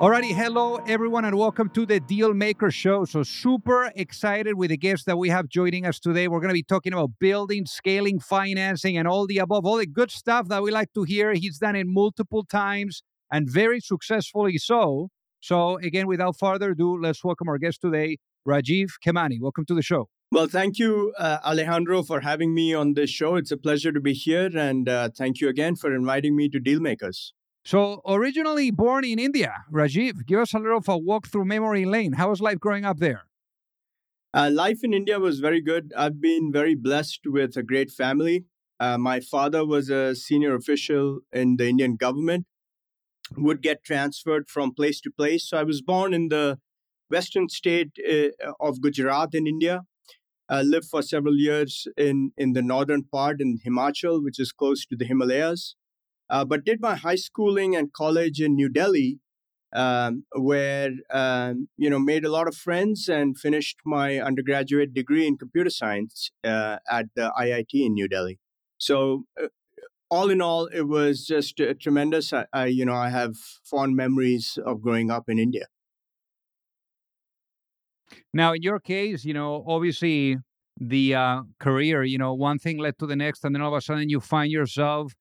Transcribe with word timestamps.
Alrighty, 0.00 0.32
hello 0.32 0.76
everyone, 0.86 1.24
and 1.24 1.36
welcome 1.36 1.68
to 1.70 1.84
the 1.84 1.98
Deal 1.98 2.32
Maker 2.32 2.70
Show. 2.70 3.04
So, 3.04 3.24
super 3.24 3.90
excited 3.96 4.54
with 4.54 4.70
the 4.70 4.76
guests 4.76 5.04
that 5.06 5.18
we 5.18 5.28
have 5.28 5.48
joining 5.48 5.86
us 5.86 5.98
today. 5.98 6.28
We're 6.28 6.38
going 6.38 6.50
to 6.50 6.54
be 6.54 6.62
talking 6.62 6.92
about 6.92 7.10
building, 7.18 7.66
scaling, 7.66 8.20
financing, 8.20 8.96
and 8.96 9.08
all 9.08 9.26
the 9.26 9.38
above, 9.38 9.66
all 9.66 9.78
the 9.78 9.88
good 9.88 10.12
stuff 10.12 10.46
that 10.50 10.62
we 10.62 10.70
like 10.70 10.92
to 10.94 11.02
hear. 11.02 11.32
He's 11.32 11.58
done 11.58 11.74
it 11.74 11.88
multiple 11.88 12.44
times 12.44 13.02
and 13.32 13.50
very 13.50 13.80
successfully 13.80 14.56
so. 14.56 15.08
So, 15.40 15.78
again, 15.78 16.06
without 16.06 16.38
further 16.38 16.70
ado, 16.70 16.96
let's 16.96 17.24
welcome 17.24 17.48
our 17.48 17.58
guest 17.58 17.80
today, 17.80 18.18
Rajiv 18.46 18.90
Khemani. 19.04 19.40
Welcome 19.40 19.64
to 19.66 19.74
the 19.74 19.82
show. 19.82 20.08
Well, 20.30 20.46
thank 20.46 20.78
you, 20.78 21.12
uh, 21.18 21.38
Alejandro, 21.44 22.04
for 22.04 22.20
having 22.20 22.54
me 22.54 22.72
on 22.72 22.94
this 22.94 23.10
show. 23.10 23.34
It's 23.34 23.50
a 23.50 23.56
pleasure 23.56 23.90
to 23.90 24.00
be 24.00 24.12
here, 24.12 24.56
and 24.56 24.88
uh, 24.88 25.08
thank 25.18 25.40
you 25.40 25.48
again 25.48 25.74
for 25.74 25.92
inviting 25.92 26.36
me 26.36 26.48
to 26.50 26.60
Dealmakers. 26.60 27.32
So, 27.68 28.00
originally 28.06 28.70
born 28.70 29.04
in 29.04 29.18
India, 29.18 29.52
Rajiv, 29.70 30.24
give 30.24 30.40
us 30.40 30.54
a 30.54 30.58
little 30.58 30.78
of 30.78 30.88
a 30.88 30.96
walk 30.96 31.26
through 31.28 31.44
memory 31.44 31.84
lane. 31.84 32.14
How 32.14 32.30
was 32.30 32.40
life 32.40 32.58
growing 32.58 32.86
up 32.86 32.98
there? 32.98 33.24
Uh, 34.32 34.48
life 34.50 34.78
in 34.82 34.94
India 34.94 35.20
was 35.20 35.40
very 35.40 35.60
good. 35.60 35.92
I've 35.94 36.18
been 36.18 36.50
very 36.50 36.74
blessed 36.74 37.20
with 37.26 37.58
a 37.58 37.62
great 37.62 37.90
family. 37.90 38.46
Uh, 38.80 38.96
my 38.96 39.20
father 39.20 39.66
was 39.66 39.90
a 39.90 40.14
senior 40.14 40.54
official 40.54 41.18
in 41.30 41.58
the 41.58 41.68
Indian 41.68 41.96
government, 41.96 42.46
would 43.36 43.60
get 43.60 43.84
transferred 43.84 44.48
from 44.48 44.72
place 44.72 44.98
to 45.02 45.10
place. 45.10 45.46
So, 45.46 45.58
I 45.58 45.64
was 45.64 45.82
born 45.82 46.14
in 46.14 46.30
the 46.30 46.58
western 47.10 47.50
state 47.50 47.90
uh, 48.10 48.52
of 48.60 48.80
Gujarat 48.80 49.34
in 49.34 49.46
India. 49.46 49.82
I 50.48 50.62
lived 50.62 50.86
for 50.86 51.02
several 51.02 51.36
years 51.36 51.86
in, 51.98 52.32
in 52.38 52.54
the 52.54 52.62
northern 52.62 53.04
part 53.04 53.42
in 53.42 53.58
Himachal, 53.58 54.24
which 54.24 54.40
is 54.40 54.52
close 54.52 54.86
to 54.86 54.96
the 54.96 55.04
Himalayas 55.04 55.74
uh, 56.30 56.44
but 56.44 56.64
did 56.64 56.80
my 56.80 56.94
high 56.94 57.16
schooling 57.16 57.74
and 57.76 57.92
college 57.92 58.40
in 58.40 58.54
New 58.54 58.68
Delhi, 58.68 59.20
um, 59.74 60.24
where 60.32 60.90
um, 61.10 61.68
you 61.76 61.90
know 61.90 61.98
made 61.98 62.24
a 62.24 62.30
lot 62.30 62.48
of 62.48 62.56
friends 62.56 63.08
and 63.08 63.38
finished 63.38 63.78
my 63.84 64.18
undergraduate 64.18 64.94
degree 64.94 65.26
in 65.26 65.36
computer 65.36 65.70
science 65.70 66.30
uh, 66.44 66.78
at 66.90 67.06
the 67.14 67.32
IIT 67.38 67.74
in 67.74 67.94
New 67.94 68.08
Delhi. 68.08 68.38
So. 68.78 69.24
Uh, 69.40 69.48
all 70.10 70.30
in 70.30 70.40
all, 70.40 70.64
it 70.68 70.88
was 70.88 71.26
just 71.26 71.60
tremendous. 71.82 72.32
I, 72.32 72.46
I, 72.50 72.64
you 72.64 72.86
know, 72.86 72.94
I 72.94 73.10
have 73.10 73.36
fond 73.62 73.94
memories 73.94 74.58
of 74.64 74.80
growing 74.80 75.10
up 75.10 75.28
in 75.28 75.38
India. 75.38 75.66
Now, 78.32 78.52
in 78.52 78.62
your 78.62 78.80
case, 78.80 79.24
you 79.24 79.34
know, 79.34 79.64
obviously 79.66 80.38
the 80.80 81.14
uh, 81.14 81.42
career, 81.58 82.04
you 82.04 82.18
know, 82.18 82.34
one 82.34 82.58
thing 82.58 82.78
led 82.78 82.98
to 82.98 83.06
the 83.06 83.16
next, 83.16 83.44
and 83.44 83.54
then 83.54 83.62
all 83.62 83.74
of 83.74 83.78
a 83.78 83.80
sudden 83.80 84.08
you 84.08 84.20
find 84.20 84.50
yourself 84.50 85.12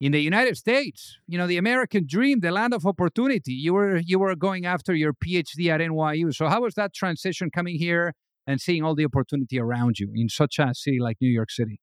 in 0.00 0.12
the 0.12 0.20
United 0.20 0.56
States, 0.56 1.16
you 1.26 1.38
know, 1.38 1.46
the 1.46 1.56
American 1.56 2.04
dream, 2.06 2.40
the 2.40 2.50
land 2.50 2.74
of 2.74 2.84
opportunity. 2.86 3.52
You 3.52 3.74
were 3.74 3.98
you 3.98 4.18
were 4.18 4.34
going 4.36 4.66
after 4.66 4.94
your 4.94 5.12
PhD 5.14 5.68
at 5.68 5.80
NYU. 5.80 6.34
So 6.34 6.48
how 6.48 6.62
was 6.62 6.74
that 6.74 6.92
transition 6.94 7.50
coming 7.50 7.78
here 7.78 8.12
and 8.46 8.60
seeing 8.60 8.82
all 8.82 8.94
the 8.94 9.04
opportunity 9.04 9.58
around 9.58 9.98
you 9.98 10.12
in 10.14 10.28
such 10.28 10.58
a 10.58 10.74
city 10.74 10.98
like 11.00 11.16
New 11.20 11.30
York 11.30 11.50
City? 11.50 11.80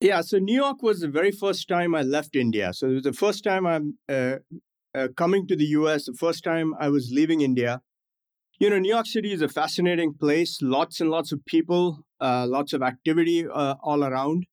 Yeah, 0.00 0.20
so 0.22 0.38
New 0.38 0.56
York 0.56 0.82
was 0.82 1.00
the 1.00 1.08
very 1.08 1.30
first 1.30 1.68
time 1.68 1.94
I 1.94 2.02
left 2.02 2.34
India. 2.34 2.72
So 2.72 2.88
it 2.88 2.94
was 2.94 3.02
the 3.04 3.12
first 3.12 3.44
time 3.44 3.66
I'm 3.66 3.98
uh, 4.08 4.38
uh, 4.94 5.08
coming 5.16 5.46
to 5.46 5.54
the 5.54 5.66
US, 5.66 6.06
the 6.06 6.12
first 6.14 6.42
time 6.42 6.74
I 6.80 6.88
was 6.88 7.12
leaving 7.12 7.40
India. 7.40 7.82
You 8.58 8.70
know, 8.70 8.80
New 8.80 8.88
York 8.88 9.06
City 9.06 9.32
is 9.32 9.42
a 9.42 9.48
fascinating 9.48 10.14
place, 10.14 10.58
lots 10.60 11.00
and 11.00 11.08
lots 11.08 11.30
of 11.30 11.44
people, 11.46 12.04
uh, 12.20 12.46
lots 12.48 12.72
of 12.72 12.82
activity 12.82 13.46
uh, 13.46 13.76
all 13.80 14.02
around. 14.04 14.46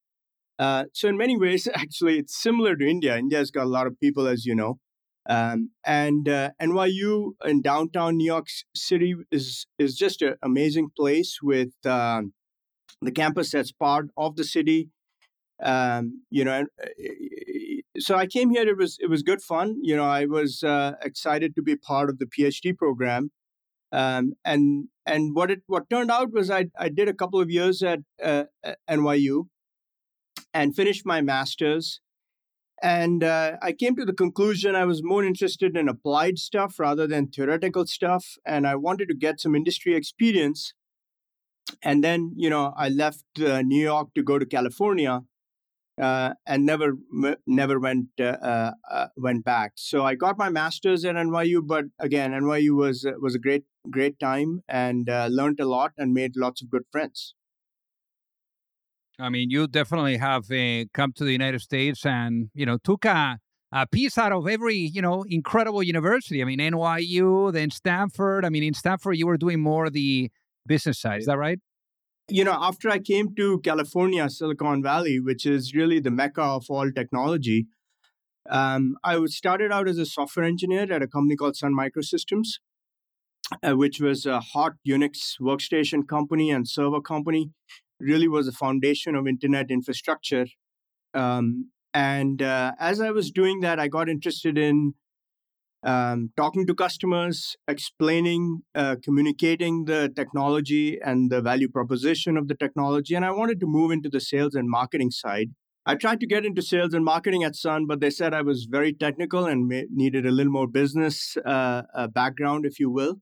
Uh, 0.60 0.84
so 0.94 1.08
in 1.08 1.18
many 1.18 1.38
ways, 1.38 1.68
actually, 1.74 2.20
it's 2.20 2.40
similar 2.40 2.76
to 2.76 2.86
India. 2.86 3.18
India's 3.18 3.52
got 3.52 3.64
a 3.64 3.70
lot 3.70 3.88
of 3.88 4.00
people, 4.00 4.28
as 4.28 4.46
you 4.46 4.54
know. 4.54 4.80
Um, 5.28 5.72
and 5.86 6.28
uh, 6.28 6.52
NYU 6.62 7.34
in 7.46 7.62
downtown 7.62 8.18
New 8.18 8.26
York 8.26 8.48
City 8.76 9.16
is 9.32 9.68
is 9.78 9.96
just 9.96 10.22
an 10.22 10.36
amazing 10.44 10.90
place 10.98 11.38
with 11.42 11.74
um, 11.86 12.34
the 13.02 13.12
campus 13.12 13.52
that's 13.52 13.72
part 13.72 14.08
of 14.18 14.36
the 14.36 14.44
city. 14.44 14.90
Um, 15.62 16.24
you 16.30 16.46
know, 16.46 16.66
uh, 16.82 16.88
so 18.00 18.16
I 18.16 18.28
came 18.28 18.50
here. 18.50 18.68
It 18.68 18.78
was 18.78 18.98
it 19.00 19.10
was 19.10 19.24
good 19.24 19.42
fun. 19.42 19.78
You 19.82 19.96
know, 19.96 20.06
I 20.06 20.26
was 20.26 20.64
uh, 20.64 20.94
excited 21.04 21.56
to 21.56 21.62
be 21.62 21.76
part 21.76 22.10
of 22.10 22.18
the 22.18 22.26
PhD 22.26 22.76
program. 22.76 23.32
Um, 23.92 24.34
and 24.46 24.88
and 25.06 25.36
what 25.36 25.52
it 25.52 25.62
what 25.68 25.90
turned 25.90 26.12
out 26.12 26.32
was 26.32 26.50
I 26.50 26.68
I 26.78 26.90
did 26.90 27.10
a 27.10 27.14
couple 27.14 27.42
of 27.42 27.50
years 27.50 27.82
at 27.84 28.00
uh, 28.24 28.46
NYU, 28.90 29.48
and 30.54 30.76
finished 30.76 31.06
my 31.06 31.22
master's. 31.22 32.02
And 32.82 33.24
uh, 33.24 33.58
I 33.62 33.74
came 33.74 33.96
to 33.98 34.06
the 34.06 34.14
conclusion 34.14 34.76
I 34.76 34.86
was 34.86 35.04
more 35.04 35.24
interested 35.24 35.76
in 35.76 35.90
applied 35.90 36.40
stuff 36.40 36.80
rather 36.80 37.08
than 37.08 37.28
theoretical 37.28 37.86
stuff. 37.86 38.38
And 38.46 38.66
I 38.66 38.76
wanted 38.76 39.10
to 39.10 39.16
get 39.16 39.42
some 39.42 39.56
industry 39.56 39.96
experience. 39.96 40.74
And 41.84 42.04
then, 42.04 42.34
you 42.38 42.50
know, 42.50 42.74
I 42.78 42.90
left 42.90 43.26
uh, 43.40 43.62
New 43.62 43.82
York 43.82 44.10
to 44.16 44.24
go 44.24 44.40
to 44.40 44.46
California 44.46 45.24
uh, 46.00 46.34
and 46.46 46.66
never 46.66 46.94
never 47.46 47.80
went 47.80 48.08
uh, 48.20 48.24
uh, 48.24 48.72
uh, 48.90 49.08
went 49.18 49.44
back. 49.44 49.74
So 49.76 50.06
I 50.06 50.16
got 50.16 50.38
my 50.38 50.50
master's 50.50 51.04
at 51.04 51.16
NYU, 51.16 51.66
but 51.66 51.86
again, 52.00 52.32
NYU 52.32 52.76
was 52.76 53.06
was 53.20 53.36
a 53.36 53.40
great 53.40 53.66
great 53.90 54.20
time 54.20 54.62
and 54.70 55.08
learned 55.08 55.60
a 55.60 55.66
lot 55.66 55.92
and 55.98 56.14
made 56.14 56.38
lots 56.38 56.62
of 56.62 56.70
good 56.70 56.84
friends. 56.92 57.36
I 59.20 59.30
mean, 59.30 59.50
you 59.50 59.68
definitely 59.68 60.18
have 60.18 60.50
uh, 60.50 60.86
come 60.94 61.12
to 61.14 61.24
the 61.24 61.32
United 61.32 61.62
States 61.62 62.06
and, 62.06 62.50
you 62.54 62.66
know, 62.66 62.78
took 62.78 63.06
a, 63.06 63.38
a 63.72 63.86
piece 63.88 64.18
out 64.18 64.32
of 64.32 64.48
every, 64.48 64.78
you 64.78 65.02
know, 65.02 65.24
incredible 65.28 65.84
university. 65.84 66.42
I 66.42 66.46
mean, 66.46 66.60
NYU, 66.60 67.52
then 67.52 67.70
Stanford. 67.70 68.46
I 68.46 68.50
mean, 68.50 68.64
in 68.64 68.74
Stanford, 68.74 69.18
you 69.18 69.28
were 69.28 69.38
doing 69.38 69.60
more 69.60 69.90
the 69.90 70.32
business 70.66 71.00
side. 71.02 71.20
Is 71.20 71.26
that 71.26 71.38
right? 71.38 71.60
You 72.30 72.44
know, 72.44 72.56
after 72.58 72.90
I 72.90 73.00
came 73.00 73.36
to 73.36 73.60
California, 73.60 74.30
Silicon 74.30 74.82
Valley, 74.82 75.20
which 75.20 75.46
is 75.46 75.74
really 75.74 76.00
the 76.00 76.12
mecca 76.12 76.44
of 76.44 76.66
all 76.70 76.90
technology, 76.92 77.68
um, 78.50 78.96
I 79.04 79.20
started 79.26 79.72
out 79.72 79.88
as 79.88 79.98
a 79.98 80.06
software 80.06 80.46
engineer 80.46 80.92
at 80.94 81.02
a 81.02 81.08
company 81.08 81.36
called 81.36 81.56
Sun 81.56 81.74
Microsystems, 81.74 82.60
uh, 83.64 83.76
which 83.76 84.00
was 84.00 84.26
a 84.26 84.40
hot 84.40 84.74
Unix 84.88 85.40
workstation 85.42 86.08
company 86.08 86.52
and 86.52 86.68
server 86.68 87.02
company 87.02 87.52
really 88.00 88.28
was 88.28 88.46
the 88.46 88.52
foundation 88.52 89.16
of 89.16 89.28
internet 89.28 89.70
infrastructure. 89.70 90.46
Um, 91.14 91.72
and 91.94 92.42
uh, 92.42 92.74
as 92.80 93.02
I 93.02 93.12
was 93.12 93.32
doing 93.32 93.62
that, 93.62 93.80
I 93.80 93.88
got 93.88 94.10
interested 94.10 94.58
in 94.58 94.94
um, 95.84 96.32
talking 96.36 96.68
to 96.68 96.76
customers, 96.76 97.56
explaining, 97.68 98.64
uh, 98.76 98.98
communicating 99.04 99.86
the 99.86 100.12
technology 100.14 101.00
and 101.04 101.32
the 101.32 101.42
value 101.42 101.70
proposition 101.70 102.38
of 102.38 102.48
the 102.48 102.56
technology. 102.56 103.16
And 103.16 103.26
I 103.26 103.32
wanted 103.32 103.60
to 103.62 103.66
move 103.66 103.92
into 103.92 104.10
the 104.10 104.20
sales 104.20 104.56
and 104.56 104.70
marketing 104.70 105.12
side. 105.12 105.50
I 105.86 105.96
tried 105.96 106.20
to 106.20 106.28
get 106.28 106.46
into 106.46 106.62
sales 106.62 106.94
and 106.94 107.04
marketing 107.04 107.44
at 107.44 107.56
Sun, 107.56 107.88
but 107.88 108.02
they 108.02 108.10
said 108.10 108.34
I 108.34 108.42
was 108.42 108.68
very 108.70 108.94
technical 108.94 109.46
and 109.46 109.68
may- 109.68 109.88
needed 109.90 110.26
a 110.26 110.32
little 110.32 110.52
more 110.52 110.68
business 110.68 111.38
uh, 111.46 111.84
uh 111.96 112.08
background, 112.08 112.66
if 112.66 112.80
you 112.80 112.92
will. 112.92 113.22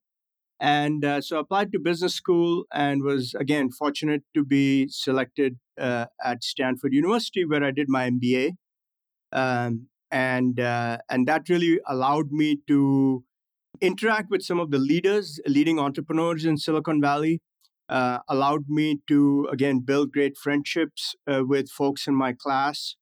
And 0.60 1.06
uh, 1.06 1.22
so 1.22 1.38
I 1.38 1.42
applied 1.42 1.72
to 1.72 1.80
business 1.80 2.16
school 2.16 2.66
and 2.74 3.04
was, 3.04 3.36
again, 3.40 3.70
fortunate 3.70 4.24
to 4.34 4.44
be 4.44 4.88
selected 4.90 5.58
uh, 5.80 6.06
at 6.24 6.44
Stanford 6.44 6.94
University, 6.94 7.46
where 7.46 7.64
I 7.64 7.72
did 7.72 7.90
my 7.90 8.10
MBA. 8.10 8.54
Um, 9.32 9.88
and, 10.10 10.60
uh, 10.60 10.98
and 11.10 11.28
that 11.28 11.50
really 11.50 11.80
allowed 11.88 12.32
me 12.32 12.60
to 12.68 13.24
interact 13.82 14.32
with 14.32 14.42
some 14.42 14.60
of 14.60 14.72
the 14.72 14.80
leaders, 14.80 15.40
leading 15.46 15.80
entrepreneurs 15.80 16.46
in 16.46 16.58
Silicon 16.58 17.02
Valley, 17.02 17.42
uh, 17.90 18.20
allowed 18.28 18.66
me 18.68 19.00
to, 19.08 19.48
again, 19.52 19.80
build 19.80 20.12
great 20.12 20.38
friendships 20.38 21.16
uh, 21.32 21.44
with 21.46 21.70
folks 21.70 22.08
in 22.08 22.16
my 22.16 22.34
class. 22.34 22.96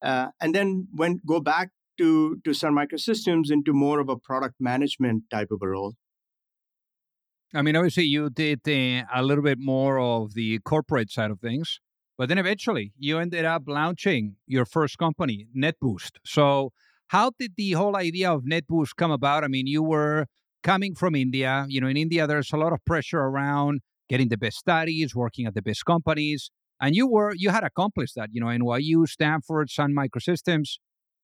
Uh, 0.00 0.28
and 0.40 0.54
then 0.54 0.88
went 0.94 1.24
go 1.26 1.40
back 1.40 1.70
to, 1.98 2.40
to 2.44 2.54
Sun 2.54 2.74
Microsystems 2.74 3.50
into 3.50 3.72
more 3.72 4.00
of 4.00 4.08
a 4.08 4.16
product 4.16 4.54
management 4.58 5.24
type 5.30 5.48
of 5.50 5.60
a 5.62 5.68
role. 5.68 5.94
I 7.54 7.62
mean, 7.62 7.76
obviously, 7.76 8.04
you 8.04 8.30
did 8.30 8.60
uh, 8.66 9.04
a 9.14 9.22
little 9.22 9.44
bit 9.44 9.58
more 9.60 9.98
of 9.98 10.34
the 10.34 10.58
corporate 10.60 11.10
side 11.10 11.30
of 11.30 11.40
things, 11.40 11.80
but 12.16 12.28
then 12.28 12.38
eventually 12.38 12.92
you 12.98 13.18
ended 13.18 13.44
up 13.44 13.64
launching 13.66 14.36
your 14.46 14.64
first 14.64 14.96
company, 14.96 15.46
NetBoost. 15.56 16.12
So, 16.24 16.72
how 17.08 17.32
did 17.38 17.52
the 17.56 17.72
whole 17.72 17.94
idea 17.96 18.32
of 18.32 18.44
NetBoost 18.44 18.96
come 18.96 19.10
about? 19.10 19.44
I 19.44 19.48
mean, 19.48 19.66
you 19.66 19.82
were 19.82 20.26
coming 20.62 20.94
from 20.94 21.14
India. 21.14 21.66
You 21.68 21.82
know, 21.82 21.88
in 21.88 21.98
India, 21.98 22.26
there's 22.26 22.52
a 22.52 22.56
lot 22.56 22.72
of 22.72 22.82
pressure 22.86 23.20
around 23.20 23.80
getting 24.08 24.28
the 24.30 24.38
best 24.38 24.56
studies, 24.56 25.14
working 25.14 25.46
at 25.46 25.54
the 25.54 25.62
best 25.62 25.84
companies, 25.84 26.50
and 26.80 26.96
you 26.96 27.06
were 27.06 27.34
you 27.36 27.50
had 27.50 27.64
accomplished 27.64 28.14
that. 28.16 28.30
You 28.32 28.40
know, 28.40 28.46
NYU, 28.46 29.06
Stanford, 29.06 29.68
Sun 29.70 29.92
Microsystems. 29.94 30.78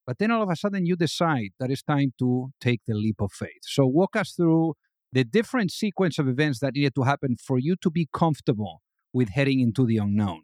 but 0.06 0.19
then 0.19 0.31
all 0.31 0.42
of 0.42 0.50
a 0.50 0.56
sudden 0.56 0.86
you 0.86 0.96
decide 0.96 1.50
that 1.58 1.70
it's 1.70 1.82
time 1.82 2.12
to 2.19 2.50
take 2.60 2.81
the 2.86 2.94
leap 2.94 3.20
of 3.20 3.31
faith. 3.32 3.62
So 3.62 3.86
walk 3.86 4.16
us 4.16 4.32
through 4.32 4.74
the 5.12 5.25
different 5.25 5.70
sequence 5.70 6.19
of 6.19 6.28
events 6.28 6.60
that 6.60 6.75
needed 6.75 6.94
to 6.94 7.02
happen 7.02 7.37
for 7.37 7.58
you 7.58 7.76
to 7.82 7.90
be 7.90 8.08
comfortable 8.12 8.82
with 9.12 9.31
heading 9.31 9.60
into 9.60 9.87
the 9.87 9.96
unknown. 9.96 10.43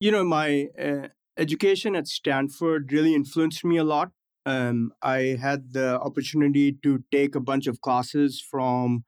You 0.00 0.10
know, 0.10 0.24
my 0.24 0.68
uh, 0.78 1.08
education 1.36 1.94
at 1.94 2.08
Stanford 2.08 2.92
really 2.92 3.14
influenced 3.14 3.64
me 3.64 3.76
a 3.76 3.84
lot. 3.84 4.10
Um, 4.46 4.92
I 5.02 5.38
had 5.40 5.72
the 5.72 6.00
opportunity 6.00 6.72
to 6.82 7.04
take 7.12 7.34
a 7.34 7.40
bunch 7.40 7.66
of 7.66 7.80
classes 7.80 8.40
from 8.40 9.04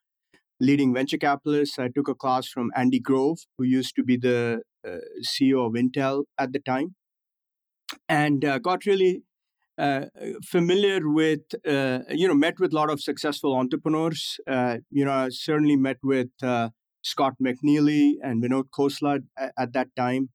leading 0.61 0.95
venture 0.95 1.17
capitalists. 1.17 1.79
I 1.79 1.89
took 1.89 2.09
a 2.09 2.15
class 2.15 2.47
from 2.47 2.71
Andy 2.77 3.01
Grove, 3.01 3.39
who 3.59 3.65
used 3.65 3.97
to 3.97 4.05
be 4.05 4.17
the 4.17 4.63
uh, 4.87 4.99
CEO 5.25 5.67
of 5.67 5.73
Intel 5.73 6.25
at 6.39 6.53
the 6.53 6.61
time, 6.61 6.95
and 8.09 8.45
uh, 8.45 8.59
got 8.59 8.87
really 8.87 9.23
uh, 9.79 10.07
familiar 10.45 11.01
with, 11.09 11.41
uh, 11.67 12.01
you 12.11 12.29
know, 12.29 12.35
met 12.35 12.61
with 12.61 12.73
a 12.73 12.77
lot 12.77 12.91
of 12.91 13.01
successful 13.01 13.55
entrepreneurs. 13.57 14.39
Uh, 14.47 14.79
you 14.91 15.05
know, 15.05 15.13
I 15.13 15.29
certainly 15.31 15.77
met 15.77 15.99
with 16.03 16.31
uh, 16.43 16.71
Scott 17.03 17.35
McNealy 17.43 18.15
and 18.23 18.43
Vinod 18.43 18.65
Khosla 18.77 19.21
at, 19.39 19.53
at 19.59 19.73
that 19.73 19.89
time 19.97 20.31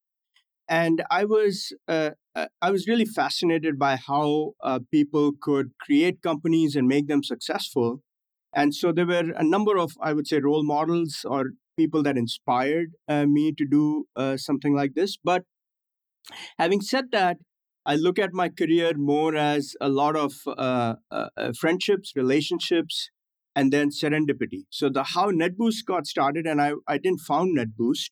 and 0.69 1.03
I 1.09 1.25
was 1.25 1.73
uh, 1.87 2.11
uh, 2.35 2.47
I 2.61 2.71
was 2.71 2.87
really 2.87 3.05
fascinated 3.05 3.79
by 3.79 3.95
how 3.95 4.53
uh, 4.61 4.79
people 4.91 5.31
could 5.41 5.71
create 5.79 6.21
companies 6.21 6.75
and 6.75 6.87
make 6.87 7.07
them 7.07 7.23
successful. 7.23 8.01
And 8.53 8.73
so 8.73 8.91
there 8.91 9.05
were 9.05 9.31
a 9.35 9.43
number 9.43 9.77
of 9.77 9.93
I 10.01 10.13
would 10.13 10.27
say 10.27 10.39
role 10.39 10.63
models 10.63 11.25
or 11.27 11.51
people 11.77 12.03
that 12.03 12.17
inspired 12.17 12.93
uh, 13.07 13.25
me 13.25 13.53
to 13.57 13.65
do 13.65 14.05
uh, 14.15 14.37
something 14.37 14.75
like 14.75 14.93
this. 14.95 15.17
But 15.23 15.43
having 16.57 16.81
said 16.81 17.05
that, 17.11 17.37
I 17.87 17.95
look 17.95 18.19
at 18.19 18.33
my 18.33 18.49
career 18.49 18.91
more 18.97 19.35
as 19.37 19.73
a 19.79 19.87
lot 19.87 20.17
of 20.17 20.33
uh, 20.45 20.95
friendships, 21.57 22.11
relationships, 22.17 23.09
and 23.55 23.71
then 23.71 23.89
serendipity. 23.89 24.65
So 24.69 24.89
the 24.89 25.03
how 25.03 25.31
NetBoost 25.31 25.85
got 25.85 26.05
started, 26.05 26.45
and 26.45 26.61
I 26.61 26.73
I 26.87 26.97
didn't 26.97 27.21
found 27.21 27.57
NetBoost. 27.57 28.09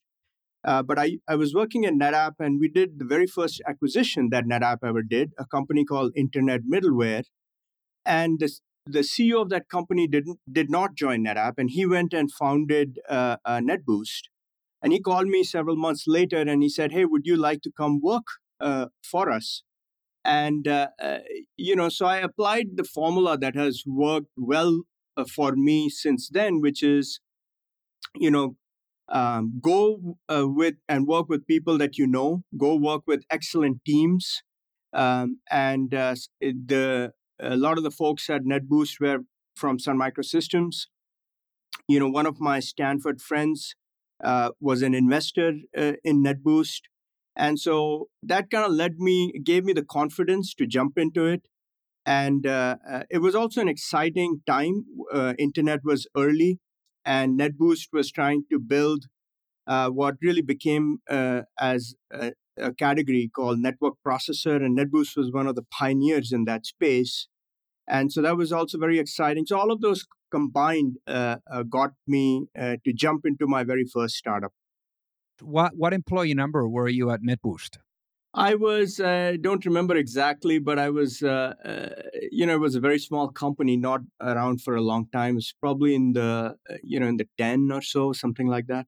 Uh, 0.64 0.82
but 0.82 0.98
I, 0.98 1.18
I 1.28 1.36
was 1.36 1.54
working 1.54 1.84
at 1.86 1.92
NetApp 1.92 2.32
and 2.40 2.58
we 2.58 2.68
did 2.68 2.98
the 2.98 3.04
very 3.04 3.28
first 3.28 3.62
acquisition 3.68 4.30
that 4.30 4.46
NetApp 4.46 4.78
ever 4.82 5.00
did, 5.00 5.30
a 5.38 5.44
company 5.46 5.84
called 5.84 6.10
Internet 6.16 6.62
Middleware. 6.68 7.22
And 8.04 8.40
the, 8.40 8.50
the 8.84 9.00
CEO 9.00 9.40
of 9.42 9.48
that 9.50 9.68
company 9.68 10.08
didn't 10.08 10.40
did 10.50 10.68
not 10.70 10.96
join 10.96 11.24
NetApp, 11.24 11.54
and 11.58 11.70
he 11.70 11.86
went 11.86 12.12
and 12.12 12.32
founded 12.32 12.98
uh, 13.08 13.36
uh, 13.44 13.60
NetBoost. 13.60 14.22
And 14.82 14.92
he 14.92 15.00
called 15.00 15.28
me 15.28 15.44
several 15.44 15.76
months 15.76 16.04
later 16.06 16.38
and 16.38 16.62
he 16.62 16.68
said, 16.68 16.92
"Hey, 16.92 17.04
would 17.04 17.26
you 17.26 17.36
like 17.36 17.62
to 17.62 17.70
come 17.70 18.00
work 18.02 18.26
uh, 18.60 18.86
for 19.02 19.30
us?" 19.30 19.62
And 20.24 20.68
uh, 20.68 20.88
uh, 21.00 21.18
you 21.56 21.76
know, 21.76 21.88
so 21.88 22.06
I 22.06 22.18
applied 22.18 22.76
the 22.76 22.84
formula 22.84 23.38
that 23.38 23.54
has 23.56 23.84
worked 23.86 24.32
well 24.36 24.82
for 25.34 25.52
me 25.56 25.88
since 25.88 26.28
then, 26.28 26.60
which 26.60 26.82
is, 26.82 27.20
you 28.16 28.30
know, 28.30 28.56
um, 29.08 29.60
go 29.62 30.18
uh, 30.28 30.46
with 30.48 30.76
and 30.88 31.06
work 31.06 31.28
with 31.28 31.46
people 31.46 31.78
that 31.78 31.98
you 31.98 32.06
know. 32.06 32.42
Go 32.56 32.76
work 32.76 33.02
with 33.06 33.24
excellent 33.30 33.84
teams. 33.84 34.42
Um, 34.92 35.40
and 35.50 35.94
uh, 35.94 36.14
the 36.40 37.12
a 37.40 37.56
lot 37.56 37.78
of 37.78 37.84
the 37.84 37.90
folks 37.90 38.30
at 38.30 38.44
netboost 38.44 39.00
were 39.00 39.20
from 39.56 39.78
sun 39.78 39.98
microsystems. 39.98 40.86
You 41.88 42.00
know 42.00 42.08
one 42.08 42.26
of 42.26 42.40
my 42.40 42.60
stanford 42.60 43.20
friends 43.20 43.74
uh, 44.22 44.50
was 44.60 44.82
an 44.82 44.94
investor 44.94 45.52
uh, 45.76 45.92
in 46.04 46.22
netboost 46.22 46.82
and 47.36 47.60
so 47.60 48.08
that 48.22 48.50
kind 48.50 48.64
of 48.64 48.72
led 48.72 48.98
me 48.98 49.32
gave 49.44 49.64
me 49.64 49.72
the 49.72 49.84
confidence 49.84 50.54
to 50.54 50.66
jump 50.66 50.98
into 50.98 51.26
it 51.26 51.48
and 52.04 52.46
uh, 52.46 52.76
uh, 52.88 53.02
it 53.10 53.18
was 53.18 53.34
also 53.34 53.60
an 53.60 53.68
exciting 53.68 54.40
time 54.46 54.84
internet 55.38 55.80
was 55.84 56.06
early 56.16 56.60
and 57.04 57.38
NetBoost 57.38 57.88
was 57.92 58.10
trying 58.10 58.44
to 58.50 58.58
build 58.58 59.06
uh, 59.66 59.88
what 59.88 60.16
really 60.20 60.42
became 60.42 60.98
uh, 61.08 61.42
as 61.58 61.94
a, 62.12 62.32
a, 62.58 62.72
category 62.72 63.30
called 63.34 63.58
network 63.58 63.94
processor, 64.06 64.56
and 64.56 64.78
NetBoost 64.78 65.16
was 65.16 65.32
one 65.32 65.46
of 65.46 65.54
the 65.54 65.64
pioneers 65.76 66.32
in 66.32 66.44
that 66.44 66.66
space. 66.66 67.28
And 67.88 68.12
so 68.12 68.22
that 68.22 68.36
was 68.36 68.52
also 68.52 68.78
very 68.78 68.98
exciting. 68.98 69.46
So 69.46 69.58
all 69.58 69.72
of 69.72 69.80
those 69.80 70.06
combined 70.30 70.96
uh, 71.06 71.36
uh 71.50 71.62
got 71.62 71.92
me 72.06 72.46
uh, 72.58 72.76
to 72.84 72.92
jump 72.92 73.24
into 73.24 73.46
my 73.46 73.62
very 73.62 73.84
first 73.84 74.16
startup. 74.16 74.52
What 75.40 75.76
what 75.76 75.92
employee 75.92 76.34
number 76.34 76.68
were 76.68 76.88
you 76.88 77.10
at 77.10 77.20
NetBoost? 77.22 77.78
I 78.34 78.54
was 78.54 79.00
uh, 79.00 79.36
don't 79.40 79.64
remember 79.64 79.96
exactly, 79.96 80.58
but 80.58 80.78
I 80.78 80.90
was 80.90 81.22
uh, 81.22 81.54
uh, 81.64 81.88
you 82.30 82.44
know 82.44 82.54
it 82.54 82.60
was 82.60 82.74
a 82.74 82.80
very 82.80 82.98
small 82.98 83.28
company, 83.28 83.78
not 83.78 84.02
around 84.20 84.60
for 84.60 84.76
a 84.76 84.82
long 84.82 85.08
time. 85.10 85.38
It's 85.38 85.52
probably 85.52 85.94
in 85.94 86.12
the 86.12 86.56
uh, 86.68 86.74
you 86.82 87.00
know 87.00 87.06
in 87.06 87.16
the 87.16 87.28
ten 87.38 87.70
or 87.72 87.80
so, 87.80 88.12
something 88.12 88.46
like 88.46 88.66
that. 88.66 88.86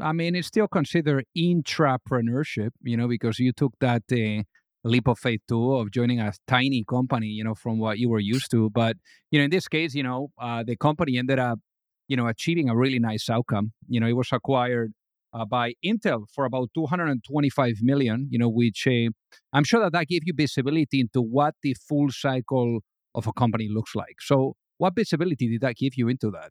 I 0.00 0.12
mean, 0.12 0.34
it's 0.34 0.48
still 0.48 0.68
considered 0.68 1.24
intrapreneurship, 1.36 2.70
you 2.82 2.96
know, 2.96 3.08
because 3.08 3.38
you 3.38 3.52
took 3.52 3.74
that 3.80 4.02
uh, 4.12 4.42
leap 4.84 5.08
of 5.08 5.18
faith 5.18 5.40
too 5.48 5.74
of 5.74 5.90
joining 5.90 6.20
a 6.20 6.32
tiny 6.46 6.84
company, 6.88 7.26
you 7.26 7.44
know, 7.44 7.54
from 7.54 7.78
what 7.78 7.98
you 7.98 8.08
were 8.08 8.20
used 8.20 8.50
to. 8.52 8.70
But 8.70 8.96
you 9.30 9.38
know, 9.38 9.44
in 9.44 9.50
this 9.50 9.68
case, 9.68 9.94
you 9.94 10.02
know, 10.02 10.30
uh, 10.40 10.64
the 10.66 10.76
company 10.76 11.16
ended 11.16 11.38
up, 11.38 11.60
you 12.08 12.16
know, 12.16 12.26
achieving 12.26 12.68
a 12.68 12.76
really 12.76 12.98
nice 12.98 13.28
outcome. 13.30 13.72
You 13.88 14.00
know, 14.00 14.08
it 14.08 14.16
was 14.16 14.30
acquired 14.32 14.92
uh, 15.32 15.44
by 15.44 15.74
Intel 15.84 16.24
for 16.34 16.44
about 16.44 16.70
225 16.74 17.76
million, 17.82 18.28
you 18.30 18.38
know, 18.38 18.48
which 18.48 18.86
uh, 18.86 19.10
I'm 19.52 19.64
sure 19.64 19.80
that 19.80 19.92
that 19.92 20.08
gave 20.08 20.22
you 20.24 20.32
visibility 20.34 21.00
into 21.00 21.20
what 21.20 21.54
the 21.62 21.74
full 21.74 22.08
cycle 22.10 22.80
of 23.14 23.26
a 23.26 23.32
company 23.32 23.68
looks 23.70 23.94
like. 23.94 24.16
So, 24.20 24.54
what 24.78 24.94
visibility 24.94 25.48
did 25.48 25.60
that 25.62 25.76
give 25.76 25.94
you 25.96 26.08
into 26.08 26.30
that? 26.30 26.50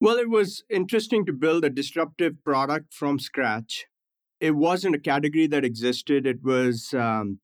Well, 0.00 0.16
it 0.16 0.30
was 0.30 0.62
interesting 0.70 1.26
to 1.26 1.32
build 1.32 1.64
a 1.64 1.70
disruptive 1.70 2.42
product 2.44 2.94
from 2.94 3.18
scratch. 3.18 3.86
It 4.40 4.52
wasn't 4.52 4.94
a 4.94 4.98
category 4.98 5.46
that 5.48 5.64
existed. 5.64 6.26
It 6.26 6.38
was 6.42 6.94
um, 6.94 7.40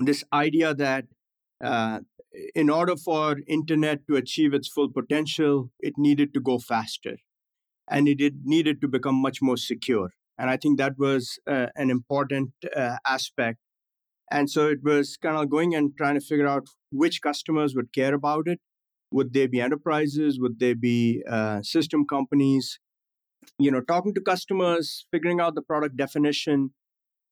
this 0.00 0.24
idea 0.32 0.74
that 0.74 1.04
uh, 1.62 2.00
in 2.54 2.68
order 2.70 2.96
for 2.96 3.36
internet 3.46 4.06
to 4.08 4.16
achieve 4.16 4.52
its 4.52 4.68
full 4.68 4.90
potential, 4.90 5.70
it 5.78 5.94
needed 5.96 6.34
to 6.34 6.40
go 6.40 6.58
faster 6.58 7.18
and 7.88 8.08
it 8.08 8.34
needed 8.44 8.80
to 8.80 8.88
become 8.88 9.14
much 9.14 9.40
more 9.40 9.56
secure. 9.56 10.10
And 10.38 10.50
I 10.50 10.56
think 10.56 10.78
that 10.78 10.98
was 10.98 11.38
uh, 11.46 11.66
an 11.76 11.90
important 11.90 12.50
uh, 12.74 12.96
aspect. 13.06 13.58
And 14.30 14.50
so 14.50 14.68
it 14.68 14.80
was 14.82 15.16
kind 15.16 15.36
of 15.36 15.48
going 15.50 15.74
and 15.74 15.96
trying 15.96 16.14
to 16.14 16.20
figure 16.20 16.48
out 16.48 16.66
which 16.90 17.22
customers 17.22 17.74
would 17.74 17.92
care 17.92 18.14
about 18.14 18.48
it. 18.48 18.60
Would 19.12 19.32
they 19.32 19.46
be 19.46 19.60
enterprises? 19.60 20.38
Would 20.40 20.58
they 20.58 20.74
be 20.74 21.22
uh, 21.30 21.62
system 21.62 22.04
companies? 22.06 22.80
You 23.58 23.70
know, 23.70 23.80
talking 23.80 24.14
to 24.14 24.20
customers, 24.20 25.06
figuring 25.12 25.40
out 25.40 25.54
the 25.54 25.62
product 25.62 25.96
definition. 25.96 26.70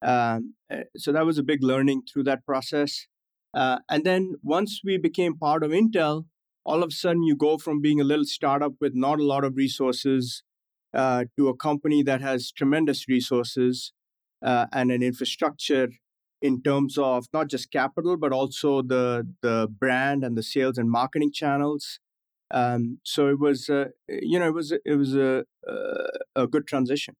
Um, 0.02 0.54
eh, 0.70 0.84
so 0.96 1.10
that 1.12 1.26
was 1.26 1.38
a 1.38 1.42
big 1.42 1.62
learning 1.62 2.02
through 2.10 2.24
that 2.24 2.46
process. 2.46 3.06
Uh, 3.52 3.78
and 3.90 4.04
then 4.04 4.34
once 4.42 4.80
we 4.84 4.96
became 4.96 5.36
part 5.36 5.64
of 5.64 5.72
Intel, 5.72 6.26
all 6.64 6.82
of 6.82 6.88
a 6.88 6.92
sudden 6.92 7.22
you 7.22 7.36
go 7.36 7.58
from 7.58 7.80
being 7.80 8.00
a 8.00 8.04
little 8.04 8.24
startup 8.24 8.72
with 8.80 8.94
not 8.94 9.18
a 9.18 9.24
lot 9.24 9.44
of 9.44 9.56
resources 9.56 10.42
uh, 10.94 11.24
to 11.36 11.48
a 11.48 11.56
company 11.56 12.02
that 12.02 12.20
has 12.20 12.52
tremendous 12.52 13.08
resources 13.08 13.92
uh, 14.44 14.66
and 14.72 14.90
an 14.90 15.02
infrastructure 15.02 15.88
in 16.40 16.62
terms 16.62 16.98
of 16.98 17.26
not 17.32 17.48
just 17.48 17.70
capital 17.70 18.16
but 18.16 18.32
also 18.32 18.82
the 18.82 19.26
the 19.42 19.68
brand 19.68 20.24
and 20.24 20.36
the 20.36 20.42
sales 20.42 20.78
and 20.78 20.90
marketing 20.90 21.32
channels. 21.32 21.98
Um, 22.50 22.98
so 23.02 23.28
it 23.28 23.40
was, 23.40 23.68
uh, 23.68 23.86
you 24.08 24.38
know, 24.38 24.46
it 24.46 24.54
was 24.54 24.72
it 24.72 24.96
was 24.96 25.16
a 25.16 25.44
a 26.36 26.46
good 26.46 26.66
transition. 26.66 27.14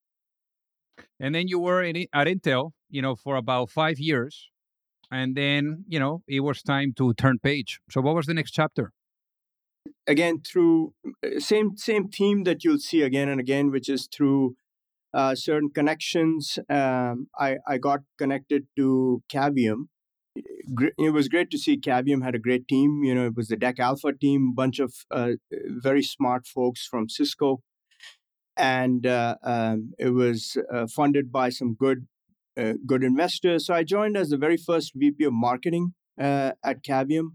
And 1.18 1.34
then 1.34 1.48
you 1.48 1.58
were 1.58 1.82
in, 1.82 2.06
at 2.12 2.26
Intel, 2.26 2.72
you 2.90 3.02
know, 3.02 3.14
for 3.14 3.36
about 3.36 3.70
five 3.70 3.98
years, 3.98 4.50
and 5.10 5.36
then 5.36 5.84
you 5.88 5.98
know 5.98 6.22
it 6.28 6.40
was 6.40 6.62
time 6.62 6.92
to 6.98 7.14
turn 7.14 7.38
page. 7.42 7.80
So 7.90 8.00
what 8.00 8.14
was 8.14 8.26
the 8.26 8.34
next 8.34 8.52
chapter? 8.52 8.92
Again 10.06 10.40
through 10.40 10.92
uh, 11.06 11.38
same 11.38 11.76
same 11.76 12.08
theme 12.08 12.44
that 12.44 12.64
you'll 12.64 12.78
see 12.78 13.02
again 13.02 13.28
and 13.28 13.40
again 13.40 13.70
which 13.70 13.88
is 13.88 14.08
through 14.14 14.56
uh, 15.12 15.34
certain 15.34 15.70
connections 15.70 16.58
um, 16.68 17.28
I, 17.38 17.56
I 17.66 17.78
got 17.78 18.00
connected 18.18 18.66
to 18.76 19.22
cavium. 19.32 19.88
It 20.36 21.12
was 21.12 21.28
great 21.28 21.50
to 21.52 21.58
see 21.58 21.78
cavium 21.78 22.24
had 22.24 22.34
a 22.34 22.40
great 22.40 22.66
team 22.66 23.02
you 23.04 23.14
know 23.14 23.26
it 23.26 23.36
was 23.36 23.48
the 23.48 23.56
DEC 23.56 23.78
Alpha 23.78 24.12
team 24.12 24.52
bunch 24.54 24.78
of 24.78 24.94
uh, 25.10 25.32
very 25.50 26.02
smart 26.02 26.46
folks 26.46 26.86
from 26.86 27.08
cisco. 27.08 27.60
And 28.56 29.04
uh, 29.04 29.34
um, 29.42 29.94
it 29.98 30.10
was 30.10 30.56
uh, 30.72 30.86
funded 30.86 31.32
by 31.32 31.48
some 31.48 31.74
good 31.74 32.06
uh, 32.56 32.74
good 32.86 33.02
investors. 33.02 33.66
So 33.66 33.74
i 33.74 33.82
joined 33.82 34.16
as 34.16 34.28
the 34.28 34.36
very 34.36 34.56
first 34.56 34.92
vp 34.94 35.24
of 35.24 35.32
marketing 35.32 35.94
at 36.16 36.84
cavium. 36.88 37.30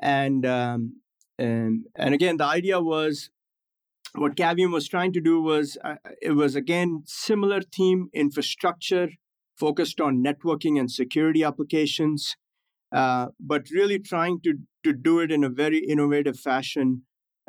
And 0.00 0.46
um, 0.46 1.00
and 1.40 1.86
and 1.96 2.14
again 2.14 2.36
the 2.36 2.44
idea 2.44 2.80
was 2.80 3.30
what 4.14 4.36
cavium 4.36 4.72
was 4.72 4.88
trying 4.88 5.12
to 5.12 5.20
do 5.20 5.40
was 5.40 5.78
uh, 5.84 5.96
it 6.20 6.32
was 6.32 6.54
again 6.54 7.02
similar 7.06 7.60
theme 7.60 8.08
infrastructure 8.12 9.08
focused 9.58 10.00
on 10.00 10.22
networking 10.24 10.78
and 10.78 10.90
security 10.90 11.42
applications 11.44 12.36
uh, 12.92 13.26
but 13.38 13.70
really 13.70 13.98
trying 13.98 14.40
to 14.42 14.54
to 14.84 14.92
do 14.92 15.20
it 15.20 15.30
in 15.30 15.44
a 15.44 15.48
very 15.48 15.78
innovative 15.78 16.38
fashion. 16.38 17.02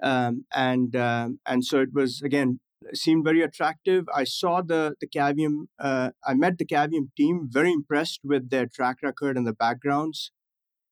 Um, 0.03 0.45
and 0.53 0.95
um, 0.95 1.39
and 1.45 1.63
so 1.63 1.79
it 1.81 1.89
was 1.93 2.21
again 2.21 2.59
seemed 2.93 3.23
very 3.23 3.41
attractive. 3.41 4.05
I 4.13 4.23
saw 4.23 4.61
the 4.61 4.95
the 4.99 5.07
Cavium. 5.07 5.67
Uh, 5.79 6.11
I 6.25 6.33
met 6.33 6.57
the 6.57 6.65
Cavium 6.65 7.09
team. 7.17 7.47
Very 7.49 7.71
impressed 7.71 8.21
with 8.23 8.49
their 8.49 8.67
track 8.67 8.97
record 9.03 9.37
and 9.37 9.47
the 9.47 9.53
backgrounds, 9.53 10.31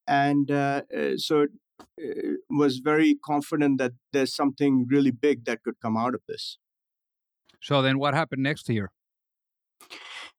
and 0.08 0.52
uh, 0.52 0.82
uh 0.96 1.18
so 1.18 1.44
uh, 1.44 1.46
was 2.50 2.80
very 2.80 3.16
confident 3.24 3.78
that 3.80 3.94
there's 4.14 4.36
something 4.36 4.86
really 4.90 5.12
big 5.12 5.46
that 5.46 5.64
could 5.64 5.80
come 5.82 5.98
out 5.98 6.14
of 6.14 6.22
this. 6.28 6.58
So 7.62 7.82
then, 7.82 8.00
what 8.00 8.14
happened 8.14 8.44
next 8.44 8.70
year? 8.70 8.92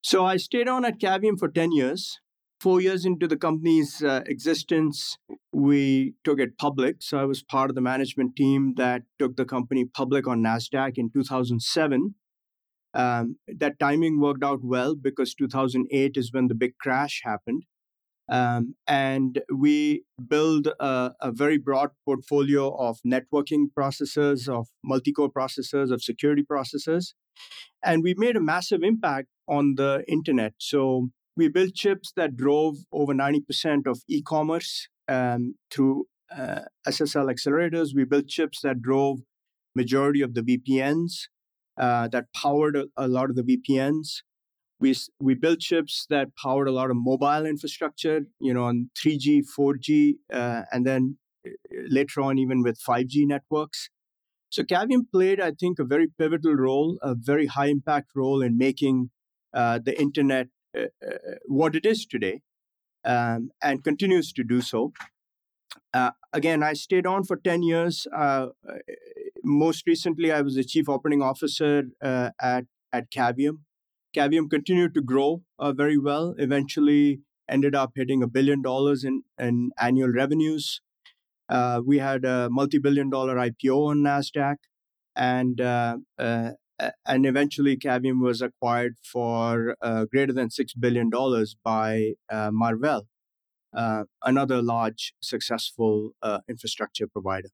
So 0.02 0.24
I 0.24 0.38
stayed 0.38 0.68
on 0.68 0.84
at 0.84 0.98
Cavium 0.98 1.38
for 1.38 1.48
ten 1.48 1.72
years. 1.72 2.20
Four 2.60 2.82
years 2.82 3.06
into 3.06 3.26
the 3.26 3.38
company's 3.38 4.02
uh, 4.02 4.20
existence, 4.26 5.16
we 5.50 6.12
took 6.24 6.38
it 6.38 6.58
public. 6.58 6.96
So 7.00 7.18
I 7.18 7.24
was 7.24 7.42
part 7.42 7.70
of 7.70 7.74
the 7.74 7.80
management 7.80 8.36
team 8.36 8.74
that 8.76 9.02
took 9.18 9.36
the 9.36 9.46
company 9.46 9.86
public 9.86 10.28
on 10.28 10.42
Nasdaq 10.42 10.98
in 10.98 11.10
2007. 11.10 12.14
Um, 12.92 13.36
that 13.48 13.78
timing 13.78 14.20
worked 14.20 14.44
out 14.44 14.60
well 14.62 14.94
because 14.94 15.34
2008 15.34 16.18
is 16.18 16.34
when 16.34 16.48
the 16.48 16.54
big 16.54 16.76
crash 16.76 17.22
happened. 17.24 17.64
Um, 18.30 18.76
and 18.86 19.42
we 19.52 20.04
build 20.28 20.68
a, 20.78 21.12
a, 21.20 21.32
very 21.32 21.58
broad 21.58 21.90
portfolio 22.04 22.72
of 22.76 23.00
networking 23.04 23.66
processors, 23.76 24.48
of 24.48 24.68
multi 24.84 25.10
core 25.10 25.30
processors, 25.30 25.90
of 25.90 26.00
security 26.00 26.44
processors. 26.44 27.14
And 27.84 28.04
we 28.04 28.14
made 28.16 28.36
a 28.36 28.40
massive 28.40 28.84
impact 28.84 29.26
on 29.48 29.74
the 29.74 30.04
internet. 30.06 30.52
So 30.58 31.08
we 31.36 31.48
built 31.48 31.74
chips 31.74 32.12
that 32.14 32.36
drove 32.36 32.76
over 32.92 33.12
90% 33.12 33.88
of 33.88 34.02
e 34.08 34.22
commerce 34.22 34.86
um, 35.08 35.56
through 35.72 36.06
uh, 36.30 36.60
SSL 36.86 37.34
accelerators. 37.34 37.96
We 37.96 38.04
built 38.04 38.28
chips 38.28 38.60
that 38.62 38.80
drove 38.80 39.22
majority 39.74 40.22
of 40.22 40.34
the 40.34 40.42
VPNs, 40.42 41.12
uh, 41.76 42.06
that 42.08 42.26
powered 42.32 42.76
a, 42.76 42.86
a 42.96 43.08
lot 43.08 43.30
of 43.30 43.34
the 43.34 43.42
VPNs 43.42 44.22
we 44.80 44.96
we 45.20 45.34
built 45.34 45.60
chips 45.60 46.06
that 46.10 46.28
powered 46.42 46.66
a 46.66 46.72
lot 46.72 46.90
of 46.90 46.96
mobile 46.96 47.46
infrastructure 47.46 48.22
you 48.40 48.52
know 48.54 48.64
on 48.64 48.90
3g 48.98 49.44
4g 49.56 50.16
uh, 50.32 50.62
and 50.72 50.86
then 50.86 51.18
uh, 51.46 51.50
later 51.88 52.22
on 52.22 52.38
even 52.38 52.62
with 52.62 52.80
5g 52.80 53.26
networks. 53.26 53.90
So 54.48 54.64
cavium 54.64 55.02
played 55.12 55.40
i 55.40 55.52
think 55.52 55.78
a 55.78 55.84
very 55.84 56.08
pivotal 56.18 56.54
role 56.54 56.98
a 57.02 57.14
very 57.14 57.46
high 57.46 57.66
impact 57.66 58.08
role 58.16 58.42
in 58.42 58.58
making 58.58 59.10
uh, 59.54 59.78
the 59.84 59.98
internet 60.00 60.48
uh, 60.76 60.86
uh 61.06 61.34
what 61.46 61.76
it 61.76 61.86
is 61.86 62.06
today 62.06 62.40
um, 63.04 63.50
and 63.62 63.82
continues 63.82 64.32
to 64.32 64.44
do 64.44 64.60
so. 64.60 64.92
Uh, 65.94 66.10
again 66.32 66.64
i 66.64 66.72
stayed 66.72 67.06
on 67.06 67.22
for 67.24 67.36
10 67.36 67.62
years 67.62 68.06
most 69.44 69.86
recently 69.86 70.32
i 70.32 70.40
was 70.40 70.56
the 70.56 70.64
chief 70.64 70.88
operating 70.88 71.22
officer 71.22 71.84
at 72.02 72.64
at 72.92 73.10
cavium 73.16 73.58
Cavium 74.14 74.50
continued 74.50 74.94
to 74.94 75.02
grow 75.02 75.42
uh, 75.58 75.72
very 75.72 75.98
well, 75.98 76.34
eventually 76.38 77.20
ended 77.48 77.74
up 77.74 77.92
hitting 77.94 78.22
a 78.22 78.26
billion 78.28 78.62
dollars 78.62 79.04
in, 79.04 79.22
in 79.38 79.70
annual 79.78 80.08
revenues. 80.08 80.80
Uh, 81.48 81.80
we 81.84 81.98
had 81.98 82.24
a 82.24 82.48
multi 82.50 82.78
billion 82.78 83.10
dollar 83.10 83.36
IPO 83.36 83.88
on 83.88 83.98
NASDAQ, 83.98 84.56
and, 85.16 85.60
uh, 85.60 85.98
uh, 86.18 86.52
and 87.06 87.26
eventually 87.26 87.76
Cavium 87.76 88.20
was 88.22 88.40
acquired 88.40 88.96
for 89.04 89.76
uh, 89.82 90.06
greater 90.06 90.32
than 90.32 90.48
$6 90.48 90.68
billion 90.78 91.10
by 91.64 92.12
uh, 92.30 92.50
Marvell, 92.52 93.06
another 94.22 94.62
large, 94.62 95.12
successful 95.20 96.12
infrastructure 96.48 97.06
provider 97.06 97.50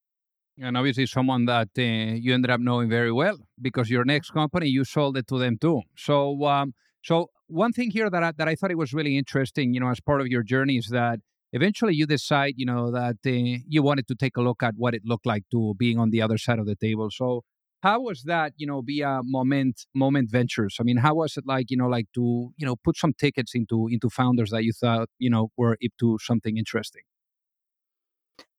and 0.59 0.77
obviously 0.77 1.07
someone 1.07 1.45
that 1.47 1.69
uh, 1.79 1.83
you 1.83 2.33
ended 2.33 2.51
up 2.51 2.61
knowing 2.61 2.89
very 2.89 3.13
well 3.13 3.39
because 3.61 3.91
your 3.91 4.05
next 4.05 4.31
company 4.31 4.69
you 4.69 4.85
sold 4.85 5.17
it 5.17 5.27
to 5.29 5.39
them 5.39 5.59
too. 5.59 5.83
So, 5.97 6.45
um, 6.47 6.75
so 7.03 7.31
one 7.47 7.73
thing 7.73 7.91
here 7.91 8.11
that 8.11 8.23
I, 8.23 8.33
that 8.33 8.49
I 8.49 8.55
thought 8.55 8.71
it 8.71 8.79
was 8.79 8.93
really 8.93 9.17
interesting, 9.17 9.75
you 9.75 9.81
know, 9.81 9.91
as 9.91 10.01
part 10.01 10.21
of 10.21 10.27
your 10.29 10.43
journey 10.43 10.77
is 10.77 10.89
that 10.89 11.21
eventually 11.53 11.95
you 11.95 12.07
decide, 12.07 12.55
you 12.57 12.67
know, 12.67 12.91
that 12.91 13.17
uh, 13.27 13.61
you 13.69 13.83
wanted 13.83 14.09
to 14.09 14.15
take 14.15 14.37
a 14.37 14.43
look 14.43 14.63
at 14.63 14.75
what 14.77 14.95
it 14.95 15.03
looked 15.05 15.27
like 15.27 15.45
to 15.53 15.75
being 15.79 15.99
on 15.99 16.11
the 16.11 16.23
other 16.23 16.39
side 16.39 16.59
of 16.59 16.67
the 16.67 16.77
table. 16.77 17.11
So, 17.11 17.43
how 17.83 18.01
was 18.01 18.23
that, 18.23 18.53
you 18.57 18.67
know, 18.67 18.81
via 18.81 19.21
Moment 19.23 19.87
Moment 19.95 20.31
Ventures? 20.31 20.79
I 20.81 20.83
mean, 20.83 20.97
how 20.97 21.15
was 21.15 21.37
it 21.37 21.45
like, 21.47 21.71
you 21.71 21.77
know, 21.77 21.87
like 21.87 22.07
to 22.15 22.53
you 22.57 22.67
know 22.67 22.77
put 22.77 22.97
some 22.97 23.13
tickets 23.13 23.55
into 23.55 23.89
into 23.89 24.09
founders 24.09 24.51
that 24.51 24.65
you 24.65 24.73
thought 24.73 25.09
you 25.19 25.31
know 25.31 25.51
were 25.57 25.73
up 25.73 25.93
to 26.01 26.19
something 26.21 26.57
interesting? 26.57 27.03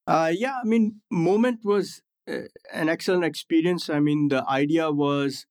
Uh, 0.08 0.32
yeah, 0.34 0.60
I 0.62 0.66
mean, 0.66 1.02
Moment 1.12 1.60
was 1.64 2.02
uh, 2.30 2.44
an 2.74 2.88
excellent 2.88 3.26
experience. 3.26 3.90
I 3.90 4.00
mean, 4.00 4.30
the 4.30 4.48
idea 4.48 4.90
was 4.92 5.46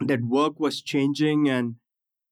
that 0.00 0.22
work 0.22 0.58
was 0.58 0.80
changing 0.80 1.48
and 1.48 1.76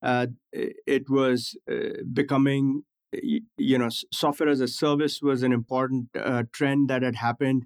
uh, 0.01 0.27
it 0.53 1.09
was 1.09 1.57
uh, 1.71 2.03
becoming, 2.11 2.83
you 3.13 3.77
know, 3.77 3.89
software 4.13 4.49
as 4.49 4.61
a 4.61 4.67
service 4.67 5.21
was 5.21 5.43
an 5.43 5.51
important 5.51 6.09
uh, 6.17 6.43
trend 6.53 6.89
that 6.89 7.03
had 7.03 7.17
happened. 7.17 7.65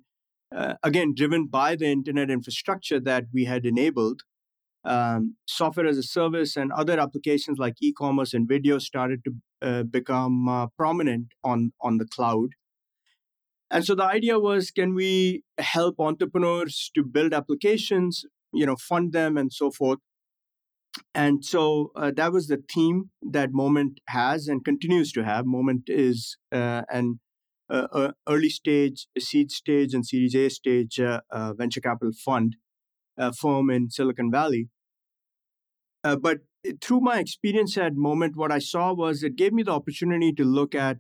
Uh, 0.54 0.76
again, 0.84 1.14
driven 1.16 1.48
by 1.48 1.76
the 1.76 1.88
internet 1.88 2.30
infrastructure 2.30 3.00
that 3.00 3.26
we 3.34 3.46
had 3.46 3.66
enabled. 3.66 4.22
Um, 4.84 5.36
software 5.48 5.88
as 5.88 5.98
a 5.98 6.04
service 6.04 6.58
and 6.58 6.72
other 6.72 7.00
applications 7.00 7.60
like 7.60 7.76
e-commerce 7.82 8.34
and 8.34 8.48
video 8.48 8.80
started 8.80 9.24
to 9.26 9.84
become 9.84 10.70
prominent 10.76 11.28
on 11.44 11.74
on 11.82 12.00
the 12.00 12.06
cloud 12.06 12.56
and 13.72 13.86
so 13.86 13.96
the 13.96 14.04
idea 14.04 14.38
was 14.38 14.70
can 14.70 14.94
we 14.94 15.44
help 15.58 15.96
entrepreneurs 16.00 16.92
to 16.94 17.04
build 17.04 17.34
applications, 17.34 18.26
you 18.54 18.66
know, 18.66 18.76
fund 18.76 19.14
them 19.14 19.38
and 19.38 19.52
so 19.54 19.72
forth. 19.72 20.00
And 21.16 21.44
so 21.46 21.92
uh, 21.96 22.12
that 22.18 22.34
was 22.34 22.48
the 22.48 22.62
theme 22.70 23.12
that 23.22 23.54
Moment 23.54 24.02
has 24.10 24.50
and 24.50 24.66
continues 24.66 25.14
to 25.14 25.24
have. 25.24 25.46
Moment 25.46 25.84
is 25.88 26.38
uh, 26.52 26.82
an 26.90 27.22
uh, 27.70 27.88
uh 27.94 28.12
early 28.28 28.50
stage, 28.50 29.08
seed 29.18 29.52
stage, 29.52 29.94
and 29.94 30.06
Series 30.06 30.36
A 30.36 30.50
stage 30.50 31.00
uh, 31.00 31.22
uh, 31.32 31.54
venture 31.54 31.80
capital 31.80 32.12
fund 32.14 32.58
firm 33.40 33.70
in 33.70 33.90
Silicon 33.90 34.30
Valley. 34.30 34.68
but 36.04 36.40
through 36.82 37.00
my 37.00 37.20
experience 37.20 37.78
at 37.78 37.96
Moment, 37.96 38.36
what 38.36 38.52
I 38.52 38.60
saw 38.60 38.94
was 38.94 39.24
it 39.24 39.38
gave 39.38 39.54
me 39.54 39.64
the 39.64 39.72
opportunity 39.72 40.34
to 40.34 40.44
look 40.44 40.76
at 40.76 40.98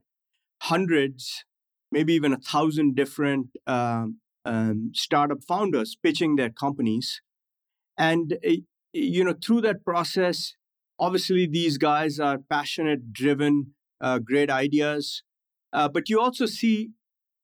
hundreds 0.61 1.43
maybe 1.91 2.13
even 2.13 2.33
a 2.33 2.37
thousand 2.37 2.95
different 2.95 3.47
um, 3.67 4.19
um, 4.45 4.91
startup 4.93 5.43
founders 5.47 5.95
pitching 6.01 6.35
their 6.35 6.49
companies. 6.49 7.21
And, 7.97 8.37
uh, 8.47 8.51
you 8.93 9.23
know, 9.23 9.35
through 9.45 9.61
that 9.61 9.83
process, 9.83 10.55
obviously 10.99 11.47
these 11.47 11.77
guys 11.77 12.19
are 12.19 12.37
passionate, 12.49 13.13
driven, 13.13 13.73
uh, 13.99 14.19
great 14.19 14.49
ideas. 14.49 15.23
Uh, 15.73 15.87
but 15.87 16.09
you 16.09 16.19
also 16.19 16.45
see 16.45 16.89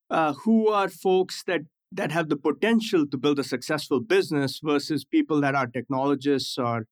uh, 0.09 0.33
who 0.43 0.69
are 0.69 0.89
folks 0.89 1.43
that 1.45 1.61
that 1.89 2.11
have 2.11 2.27
the 2.27 2.35
potential 2.35 3.07
to 3.07 3.17
build 3.17 3.39
a 3.39 3.43
successful 3.43 4.01
business 4.01 4.59
versus 4.61 5.05
people 5.05 5.39
that 5.39 5.55
are 5.55 5.67
technologists 5.67 6.57
or 6.57 6.85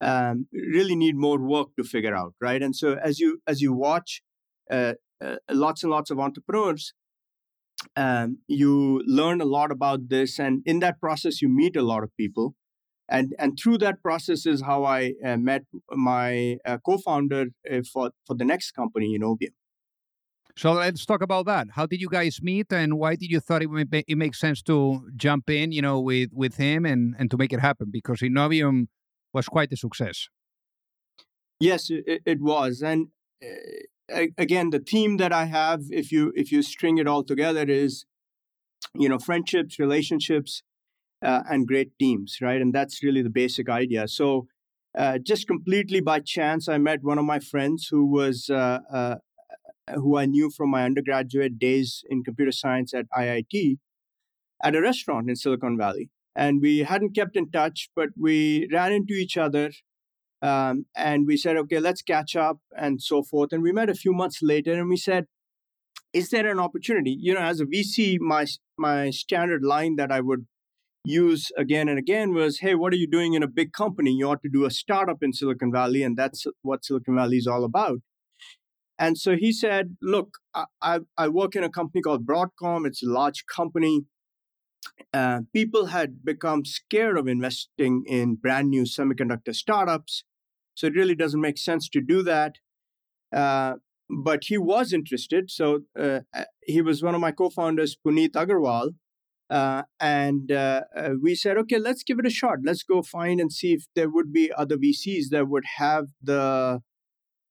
um, 0.00 0.46
really 0.52 0.94
need 0.94 1.16
more 1.16 1.38
work 1.38 1.68
to 1.76 1.82
figure 1.82 2.14
out, 2.14 2.32
right? 2.40 2.62
And 2.62 2.74
so 2.74 2.94
as 3.02 3.18
you 3.18 3.40
as 3.46 3.60
you 3.60 3.72
watch 3.72 4.22
uh, 5.24 5.36
lots 5.50 5.82
and 5.82 5.90
lots 5.90 6.10
of 6.10 6.18
entrepreneurs, 6.18 6.94
um, 7.96 8.38
you 8.46 9.02
learn 9.06 9.40
a 9.40 9.44
lot 9.44 9.70
about 9.70 10.08
this, 10.08 10.38
and 10.38 10.62
in 10.66 10.80
that 10.80 11.00
process, 11.00 11.40
you 11.42 11.48
meet 11.48 11.76
a 11.76 11.82
lot 11.82 12.02
of 12.02 12.10
people. 12.16 12.54
And, 13.08 13.34
and 13.38 13.58
through 13.60 13.78
that 13.78 14.02
process 14.02 14.46
is 14.46 14.62
how 14.62 14.84
I 14.84 15.14
uh, 15.24 15.36
met 15.36 15.62
my 15.90 16.58
uh, 16.64 16.78
co-founder 16.78 17.46
uh, 17.68 17.80
for, 17.92 18.12
for 18.24 18.36
the 18.36 18.44
next 18.44 18.70
company, 18.70 19.18
Innovium. 19.18 19.54
So 20.56 20.72
let's 20.72 21.04
talk 21.06 21.22
about 21.22 21.46
that. 21.46 21.68
How 21.72 21.86
did 21.86 22.00
you 22.00 22.08
guys 22.08 22.40
meet, 22.42 22.72
and 22.72 22.98
why 22.98 23.16
did 23.16 23.30
you 23.30 23.40
thought 23.40 23.62
it 23.62 23.68
it 24.06 24.18
makes 24.18 24.38
sense 24.38 24.62
to 24.62 25.08
jump 25.16 25.48
in, 25.48 25.72
you 25.72 25.80
know, 25.80 26.00
with 26.00 26.30
with 26.32 26.56
him 26.56 26.84
and 26.84 27.14
and 27.18 27.30
to 27.30 27.36
make 27.38 27.52
it 27.52 27.60
happen? 27.60 27.88
Because 27.90 28.20
Innovium 28.20 28.88
was 29.32 29.48
quite 29.48 29.72
a 29.72 29.76
success. 29.76 30.28
Yes, 31.60 31.88
it, 31.88 32.22
it 32.26 32.40
was, 32.40 32.82
and 32.82 33.08
uh, 33.42 33.46
again, 34.38 34.70
the 34.70 34.78
theme 34.78 35.16
that 35.18 35.32
I 35.32 35.46
have, 35.46 35.82
if 35.90 36.12
you 36.12 36.32
if 36.34 36.52
you 36.52 36.62
string 36.62 36.98
it 36.98 37.06
all 37.06 37.24
together, 37.24 37.64
is 37.66 38.04
you 38.94 39.08
know 39.08 39.18
friendships, 39.18 39.78
relationships, 39.78 40.62
uh, 41.24 41.42
and 41.50 41.66
great 41.66 41.98
teams, 41.98 42.38
right? 42.40 42.60
And 42.60 42.74
that's 42.74 43.02
really 43.02 43.22
the 43.22 43.30
basic 43.30 43.68
idea. 43.68 44.08
So, 44.08 44.46
uh, 44.96 45.18
just 45.18 45.46
completely 45.46 46.00
by 46.00 46.20
chance, 46.20 46.68
I 46.68 46.78
met 46.78 47.02
one 47.02 47.18
of 47.18 47.24
my 47.24 47.38
friends 47.38 47.88
who 47.90 48.06
was 48.06 48.50
uh, 48.50 48.80
uh 48.92 49.16
who 49.94 50.16
I 50.16 50.26
knew 50.26 50.50
from 50.50 50.70
my 50.70 50.84
undergraduate 50.84 51.58
days 51.58 52.04
in 52.08 52.22
computer 52.22 52.52
science 52.52 52.94
at 52.94 53.06
IIT 53.10 53.78
at 54.62 54.76
a 54.76 54.80
restaurant 54.80 55.28
in 55.28 55.36
Silicon 55.36 55.76
Valley. 55.76 56.10
And 56.36 56.60
we 56.62 56.78
hadn't 56.80 57.14
kept 57.14 57.36
in 57.36 57.50
touch, 57.50 57.90
but 57.96 58.10
we 58.16 58.68
ran 58.72 58.92
into 58.92 59.14
each 59.14 59.36
other 59.36 59.70
um, 60.42 60.86
and 60.96 61.26
we 61.26 61.36
said, 61.36 61.56
okay, 61.56 61.80
let's 61.80 62.02
catch 62.02 62.34
up 62.34 62.58
and 62.76 63.02
so 63.02 63.22
forth. 63.22 63.52
And 63.52 63.62
we 63.62 63.72
met 63.72 63.90
a 63.90 63.94
few 63.94 64.12
months 64.12 64.38
later 64.42 64.72
and 64.72 64.88
we 64.88 64.96
said, 64.96 65.26
is 66.12 66.30
there 66.30 66.50
an 66.50 66.58
opportunity? 66.58 67.16
You 67.18 67.34
know, 67.34 67.40
as 67.40 67.60
a 67.60 67.66
VC, 67.66 68.18
my 68.20 68.46
my 68.76 69.10
standard 69.10 69.62
line 69.62 69.96
that 69.96 70.10
I 70.10 70.20
would 70.20 70.46
use 71.04 71.50
again 71.56 71.88
and 71.88 71.98
again 71.98 72.34
was, 72.34 72.58
"Hey, 72.60 72.74
what 72.74 72.92
are 72.92 72.96
you 72.96 73.06
doing 73.06 73.34
in 73.34 73.42
a 73.42 73.48
big 73.48 73.72
company? 73.72 74.12
You 74.12 74.28
ought 74.28 74.42
to 74.42 74.50
do 74.50 74.64
a 74.64 74.70
startup 74.70 75.22
in 75.22 75.32
Silicon 75.32 75.72
Valley, 75.72 76.02
and 76.02 76.16
that's 76.16 76.46
what 76.62 76.84
Silicon 76.84 77.14
Valley 77.14 77.36
is 77.36 77.46
all 77.46 77.64
about." 77.64 78.00
And 78.98 79.16
so 79.16 79.36
he 79.36 79.52
said, 79.52 79.96
"Look, 80.02 80.38
I, 80.82 81.00
I 81.16 81.28
work 81.28 81.54
in 81.54 81.64
a 81.64 81.70
company 81.70 82.02
called 82.02 82.26
Broadcom. 82.26 82.86
It's 82.86 83.02
a 83.02 83.08
large 83.08 83.46
company. 83.46 84.06
Uh, 85.12 85.40
people 85.52 85.86
had 85.86 86.24
become 86.24 86.64
scared 86.64 87.18
of 87.18 87.28
investing 87.28 88.04
in 88.06 88.34
brand 88.34 88.68
new 88.68 88.82
semiconductor 88.82 89.54
startups, 89.54 90.24
so 90.80 90.86
it 90.86 90.94
really 90.94 91.14
doesn't 91.14 91.40
make 91.40 91.58
sense 91.58 91.88
to 91.90 92.00
do 92.00 92.22
that." 92.22 92.54
Uh, 93.32 93.74
but 94.10 94.40
he 94.44 94.58
was 94.58 94.92
interested. 94.92 95.50
So 95.50 95.82
uh, 95.98 96.20
uh, 96.34 96.44
he 96.62 96.82
was 96.82 97.02
one 97.02 97.14
of 97.14 97.20
my 97.20 97.30
co-founders, 97.30 97.96
Puneet 98.04 98.32
Agarwal, 98.32 98.94
uh, 99.48 99.82
and 100.00 100.50
uh, 100.50 100.82
uh, 100.96 101.10
we 101.22 101.34
said, 101.34 101.56
okay, 101.58 101.78
let's 101.78 102.02
give 102.02 102.18
it 102.18 102.26
a 102.26 102.30
shot. 102.30 102.58
Let's 102.64 102.82
go 102.82 103.02
find 103.02 103.40
and 103.40 103.52
see 103.52 103.72
if 103.72 103.84
there 103.94 104.10
would 104.10 104.32
be 104.32 104.52
other 104.56 104.76
VCs 104.76 105.30
that 105.30 105.48
would 105.48 105.64
have 105.76 106.06
the 106.22 106.80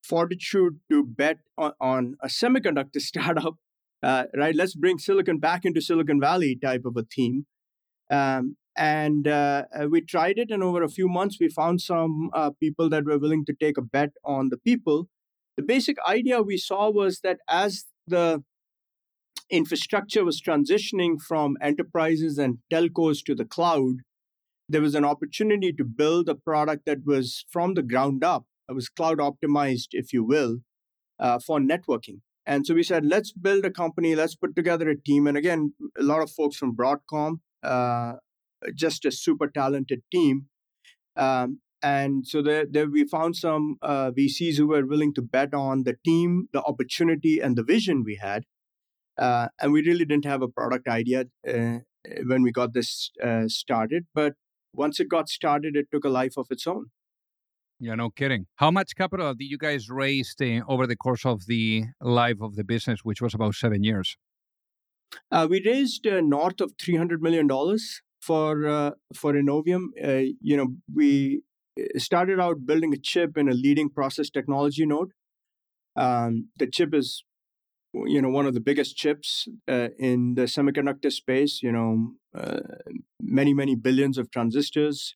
fortitude 0.03 0.79
to 0.89 1.05
bet 1.05 1.39
on, 1.57 1.73
on 1.79 2.15
a 2.21 2.27
semiconductor 2.27 2.99
startup. 3.01 3.55
Right? 4.01 4.55
Let's 4.55 4.75
bring 4.75 4.97
silicon 4.97 5.39
back 5.39 5.65
into 5.65 5.81
Silicon 5.81 6.19
Valley 6.19 6.57
type 6.61 6.83
of 6.85 6.95
a 6.97 7.03
theme. 7.03 7.45
Um, 8.09 8.55
and 8.79 9.27
we 9.91 10.01
tried 10.01 10.39
it, 10.39 10.49
and 10.49 10.63
over 10.63 10.81
a 10.81 10.89
few 10.89 11.07
months, 11.07 11.37
we 11.39 11.49
found 11.49 11.81
some 11.81 12.31
people 12.59 12.89
that 12.89 13.05
were 13.05 13.19
willing 13.19 13.45
to 13.45 13.53
take 13.53 13.77
a 13.77 13.83
bet 13.83 14.11
on 14.23 14.49
the 14.49 14.57
people 14.57 15.07
the 15.59 15.65
basic 15.65 15.97
idea 16.07 16.41
we 16.41 16.55
saw 16.55 16.89
was 16.89 17.19
that 17.19 17.39
as 17.49 17.83
the 18.07 18.41
infrastructure 19.51 20.23
was 20.23 20.41
transitioning 20.41 21.19
from 21.19 21.57
enterprises 21.61 22.37
and 22.37 22.59
telcos 22.71 23.21
to 23.25 23.35
the 23.35 23.43
cloud, 23.43 23.95
there 24.69 24.79
was 24.79 24.95
an 24.95 25.03
opportunity 25.03 25.73
to 25.73 25.83
build 25.83 26.29
a 26.29 26.35
product 26.35 26.85
that 26.85 26.99
was 27.05 27.43
from 27.51 27.73
the 27.73 27.83
ground 27.83 28.23
up, 28.23 28.45
it 28.69 28.73
was 28.73 28.87
cloud 28.87 29.17
optimized, 29.17 29.89
if 29.91 30.13
you 30.13 30.23
will, 30.23 30.59
uh, 31.19 31.39
for 31.45 31.59
networking. 31.59 32.21
And 32.45 32.65
so 32.65 32.73
we 32.73 32.83
said, 32.83 33.05
let's 33.05 33.33
build 33.33 33.65
a 33.65 33.69
company, 33.69 34.15
let's 34.15 34.37
put 34.37 34.55
together 34.55 34.87
a 34.89 34.97
team. 34.97 35.27
And 35.27 35.35
again, 35.35 35.73
a 35.99 36.03
lot 36.03 36.21
of 36.21 36.31
folks 36.31 36.55
from 36.55 36.73
Broadcom, 36.73 37.41
uh, 37.63 38.13
just 38.75 39.05
a 39.05 39.11
super 39.11 39.47
talented 39.47 40.01
team. 40.11 40.47
Um, 41.15 41.59
and 41.81 42.27
so 42.27 42.41
there, 42.41 42.65
there 42.69 42.89
we 42.89 43.05
found 43.05 43.35
some 43.35 43.77
uh, 43.81 44.11
VCs 44.11 44.57
who 44.57 44.67
were 44.67 44.85
willing 44.85 45.13
to 45.13 45.21
bet 45.21 45.53
on 45.53 45.83
the 45.83 45.95
team, 46.05 46.49
the 46.51 46.61
opportunity, 46.61 47.39
and 47.39 47.55
the 47.55 47.63
vision 47.63 48.03
we 48.03 48.19
had. 48.21 48.43
Uh, 49.17 49.47
and 49.59 49.71
we 49.71 49.81
really 49.81 50.05
didn't 50.05 50.25
have 50.25 50.41
a 50.41 50.47
product 50.47 50.87
idea 50.87 51.25
uh, 51.47 51.79
when 52.25 52.41
we 52.41 52.51
got 52.51 52.73
this 52.73 53.11
uh, 53.23 53.47
started. 53.47 54.07
But 54.13 54.33
once 54.73 54.99
it 54.99 55.09
got 55.09 55.29
started, 55.29 55.75
it 55.75 55.87
took 55.91 56.05
a 56.05 56.09
life 56.09 56.33
of 56.37 56.47
its 56.49 56.67
own. 56.67 56.87
Yeah, 57.81 57.95
no 57.95 58.09
kidding. 58.09 58.47
How 58.55 58.71
much 58.71 58.95
capital 58.95 59.33
did 59.33 59.45
you 59.45 59.57
guys 59.57 59.89
raise 59.89 60.35
uh, 60.41 60.59
over 60.67 60.85
the 60.85 60.97
course 60.97 61.25
of 61.25 61.45
the 61.47 61.85
life 62.01 62.41
of 62.41 62.55
the 62.55 62.65
business, 62.65 62.99
which 63.03 63.21
was 63.21 63.33
about 63.33 63.55
seven 63.55 63.83
years? 63.83 64.17
Uh, 65.31 65.47
we 65.49 65.63
raised 65.65 66.05
north 66.05 66.59
of 66.59 66.73
three 66.79 66.97
hundred 66.97 67.21
million 67.21 67.47
for 68.29 68.95
for 69.21 69.33
Innovium. 69.33 69.85
you 70.49 70.57
know, 70.57 70.67
we 70.93 71.41
started 71.97 72.39
out 72.39 72.65
building 72.65 72.93
a 72.93 72.97
chip 73.11 73.37
in 73.37 73.49
a 73.49 73.53
leading 73.53 73.89
process 73.89 74.29
technology 74.29 74.85
node. 74.85 75.11
Um, 75.95 76.49
the 76.57 76.67
chip 76.67 76.93
is, 76.93 77.23
you 77.93 78.21
know, 78.21 78.29
one 78.29 78.45
of 78.45 78.53
the 78.53 78.59
biggest 78.59 78.95
chips 78.95 79.47
uh, 79.67 79.89
in 79.97 80.35
the 80.35 80.43
semiconductor 80.43 81.11
space. 81.11 81.61
You 81.63 81.71
know, 81.71 81.89
uh, 82.41 82.59
many 83.21 83.53
many 83.53 83.75
billions 83.75 84.17
of 84.17 84.31
transistors 84.31 85.15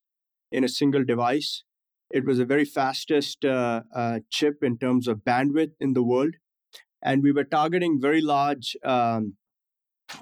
in 0.51 0.63
a 0.63 0.69
single 0.79 1.03
device. 1.03 1.63
It 2.11 2.25
was 2.25 2.37
the 2.37 2.45
very 2.45 2.65
fastest 2.65 3.43
uh, 3.43 3.81
uh, 3.95 4.19
chip 4.29 4.63
in 4.63 4.77
terms 4.77 5.07
of 5.07 5.23
bandwidth 5.29 5.73
in 5.79 5.93
the 5.93 6.03
world, 6.03 6.35
and 7.01 7.23
we 7.23 7.31
were 7.31 7.43
targeting 7.43 7.99
very 8.01 8.21
large 8.21 8.75
um, 8.83 9.35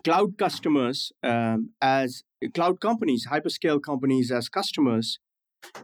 cloud 0.04 0.38
customers 0.38 1.12
um, 1.24 1.72
as 1.82 2.24
cloud 2.54 2.80
companies, 2.80 3.28
hyperscale 3.30 3.82
companies 3.82 4.32
as 4.32 4.50
customers 4.50 5.20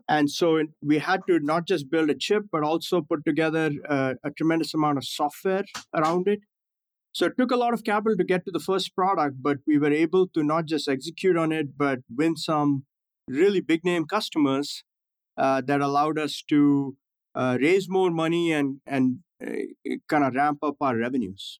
and 0.07 0.29
so 0.29 0.61
we 0.81 0.99
had 0.99 1.21
to 1.27 1.39
not 1.39 1.67
just 1.67 1.89
build 1.89 2.09
a 2.09 2.15
chip, 2.15 2.43
but 2.51 2.63
also 2.63 3.01
put 3.01 3.25
together 3.25 3.71
uh, 3.87 4.15
a 4.23 4.31
tremendous 4.31 4.73
amount 4.73 4.97
of 4.97 5.05
software 5.05 5.63
around 5.93 6.27
it. 6.27 6.39
So 7.13 7.25
it 7.25 7.33
took 7.37 7.51
a 7.51 7.57
lot 7.57 7.73
of 7.73 7.83
capital 7.83 8.15
to 8.17 8.23
get 8.23 8.45
to 8.45 8.51
the 8.51 8.59
first 8.59 8.95
product, 8.95 9.37
but 9.41 9.57
we 9.65 9.77
were 9.77 9.91
able 9.91 10.27
to 10.29 10.43
not 10.43 10.65
just 10.65 10.87
execute 10.87 11.35
on 11.35 11.51
it, 11.51 11.77
but 11.77 11.99
win 12.15 12.35
some 12.35 12.85
really 13.27 13.59
big 13.59 13.83
name 13.83 14.05
customers 14.05 14.83
uh, 15.37 15.61
that 15.65 15.81
allowed 15.81 16.19
us 16.19 16.43
to 16.49 16.95
uh, 17.35 17.57
raise 17.59 17.89
more 17.89 18.11
money 18.11 18.51
and 18.51 18.81
and 18.85 19.19
uh, 19.45 19.51
kind 20.07 20.23
of 20.23 20.35
ramp 20.35 20.59
up 20.63 20.75
our 20.81 20.95
revenues. 20.95 21.59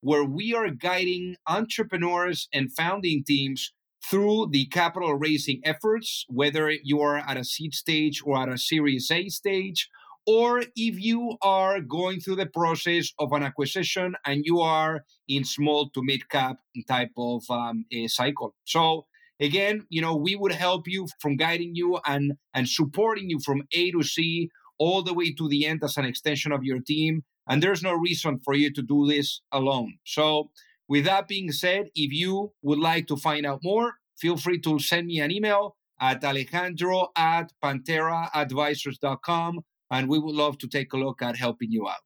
where 0.00 0.24
we 0.24 0.54
are 0.54 0.70
guiding 0.70 1.36
entrepreneurs 1.46 2.48
and 2.52 2.72
founding 2.72 3.24
teams 3.26 3.72
through 4.04 4.48
the 4.50 4.66
capital 4.66 5.14
raising 5.14 5.60
efforts, 5.64 6.24
whether 6.28 6.70
you 6.70 7.00
are 7.00 7.18
at 7.18 7.36
a 7.36 7.44
seed 7.44 7.74
stage 7.74 8.22
or 8.24 8.38
at 8.38 8.48
a 8.48 8.58
Series 8.58 9.10
A 9.10 9.28
stage, 9.28 9.88
or 10.26 10.60
if 10.60 11.00
you 11.00 11.36
are 11.42 11.80
going 11.80 12.20
through 12.20 12.36
the 12.36 12.46
process 12.46 13.12
of 13.18 13.32
an 13.32 13.42
acquisition 13.42 14.14
and 14.26 14.42
you 14.44 14.60
are 14.60 15.04
in 15.26 15.44
small 15.44 15.90
to 15.90 16.02
mid 16.02 16.28
cap 16.28 16.58
type 16.86 17.10
of 17.16 17.42
um, 17.50 17.84
cycle. 18.06 18.54
So 18.64 19.06
again, 19.40 19.86
you 19.88 20.02
know, 20.02 20.14
we 20.16 20.36
would 20.36 20.52
help 20.52 20.86
you 20.86 21.06
from 21.20 21.36
guiding 21.36 21.74
you 21.74 21.98
and 22.06 22.34
and 22.54 22.68
supporting 22.68 23.30
you 23.30 23.40
from 23.40 23.62
A 23.72 23.90
to 23.92 24.02
C 24.02 24.50
all 24.78 25.02
the 25.02 25.14
way 25.14 25.32
to 25.32 25.48
the 25.48 25.66
end 25.66 25.82
as 25.82 25.96
an 25.96 26.04
extension 26.04 26.52
of 26.52 26.62
your 26.62 26.80
team. 26.80 27.24
And 27.48 27.62
there's 27.62 27.82
no 27.82 27.94
reason 27.94 28.38
for 28.44 28.54
you 28.54 28.72
to 28.72 28.82
do 28.82 29.06
this 29.06 29.40
alone. 29.52 29.98
So 30.04 30.50
with 30.88 31.04
that 31.04 31.28
being 31.28 31.52
said, 31.52 31.88
if 31.94 32.12
you 32.12 32.52
would 32.62 32.78
like 32.78 33.06
to 33.08 33.16
find 33.16 33.46
out 33.46 33.60
more, 33.62 33.94
feel 34.18 34.36
free 34.36 34.60
to 34.60 34.78
send 34.78 35.06
me 35.06 35.20
an 35.20 35.30
email 35.30 35.76
at 36.00 36.22
alejandro 36.22 37.08
at 37.16 37.52
pantheraadvisors.com 37.62 39.60
and 39.90 40.08
we 40.08 40.18
would 40.18 40.34
love 40.34 40.58
to 40.58 40.68
take 40.68 40.92
a 40.92 40.96
look 40.96 41.22
at 41.22 41.36
helping 41.36 41.70
you 41.70 41.88
out. 41.88 42.02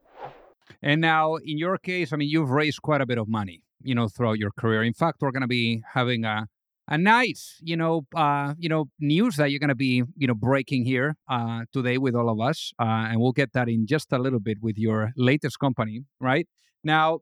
And 0.83 1.01
now, 1.01 1.37
in 1.37 1.59
your 1.59 1.79
case, 1.79 2.13
I 2.13 2.17
mean, 2.17 2.29
you've 2.29 2.51
raised 2.51 2.83
quite 2.83 3.01
a 3.01 3.07
bit 3.07 3.19
of 3.19 3.29
money, 3.29 3.63
you 3.83 3.95
know, 3.95 4.09
throughout 4.09 4.39
your 4.39 4.51
career. 4.53 4.83
In 4.83 4.95
fact, 4.95 5.19
we're 5.21 5.33
going 5.33 5.43
to 5.43 5.49
be 5.49 5.83
having 5.93 6.25
a 6.25 6.49
a 6.93 6.99
nice, 6.99 7.59
you 7.63 7.75
know, 7.75 8.03
uh, 8.15 8.53
you 8.59 8.69
know, 8.69 8.85
news 9.01 9.37
that 9.37 9.51
you're 9.51 9.59
going 9.59 9.69
to 9.71 9.75
be, 9.75 10.03
you 10.15 10.27
know, 10.27 10.35
breaking 10.35 10.85
here 10.85 11.17
uh, 11.27 11.63
today 11.73 11.97
with 11.97 12.15
all 12.15 12.29
of 12.29 12.39
us, 12.39 12.71
uh, 12.79 13.09
and 13.09 13.19
we'll 13.19 13.33
get 13.33 13.55
that 13.55 13.67
in 13.67 13.87
just 13.87 14.13
a 14.13 14.19
little 14.19 14.39
bit 14.41 14.59
with 14.61 14.77
your 14.77 15.11
latest 15.17 15.59
company, 15.59 16.05
right? 16.21 16.47
Now, 16.85 17.21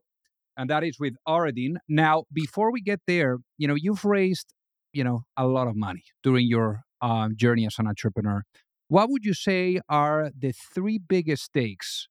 and 0.57 0.69
that 0.69 0.83
is 0.83 0.99
with 0.99 1.13
Auradine. 1.25 1.75
Now, 1.87 2.25
before 2.33 2.69
we 2.69 2.81
get 2.81 2.99
there, 3.07 3.37
you 3.57 3.65
know, 3.65 3.75
you've 3.77 4.03
raised, 4.03 4.53
you 4.91 5.05
know, 5.05 5.21
a 5.37 5.47
lot 5.47 5.69
of 5.69 5.77
money 5.77 6.03
during 6.21 6.47
your 6.47 6.81
um, 7.01 7.37
journey 7.37 7.65
as 7.65 7.75
an 7.79 7.87
entrepreneur. 7.87 8.43
What 8.89 9.09
would 9.09 9.23
you 9.23 9.33
say 9.33 9.79
are 9.87 10.31
the 10.37 10.51
three 10.51 10.99
biggest 10.99 11.43
stakes 11.43 12.09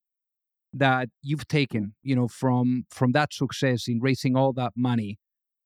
that 0.73 1.11
you've 1.21 1.47
taken, 1.47 1.95
you 2.03 2.17
know, 2.17 2.27
from 2.27 2.85
from 2.91 3.13
that 3.13 3.35
success 3.35 3.87
in 3.87 4.01
raising 4.01 4.35
all 4.35 4.55
that 4.55 4.73
money? 4.75 5.19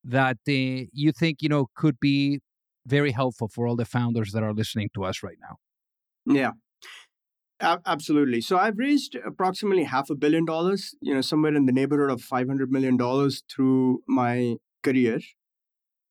That 0.05 0.39
uh, 0.49 0.87
you 0.93 1.13
think 1.13 1.39
you 1.41 1.49
know 1.49 1.69
could 1.75 1.99
be 2.01 2.41
very 2.87 3.13
helpful 3.13 3.49
for 3.49 3.67
all 3.67 3.77
the 3.77 3.85
founders 3.85 4.33
that 4.33 4.43
are 4.43 4.53
listening 4.53 4.91
to 4.95 5.05
us 5.05 5.23
right 5.23 5.39
now? 5.41 5.57
Yeah. 6.27 6.51
Absolutely. 7.61 8.41
So 8.43 8.59
I've 8.59 8.77
raised 8.77 9.17
approximately 9.25 9.85
half 9.85 10.11
a 10.11 10.15
billion 10.15 10.45
dollars, 10.45 10.95
you 11.01 11.15
know, 11.15 11.23
somewhere 11.23 11.55
in 11.55 11.65
the 11.65 11.73
neighborhood 11.73 12.11
of 12.11 12.21
500 12.21 12.71
million 12.71 12.97
dollars 12.97 13.43
through 13.51 14.03
my 14.07 14.57
career. 14.83 15.21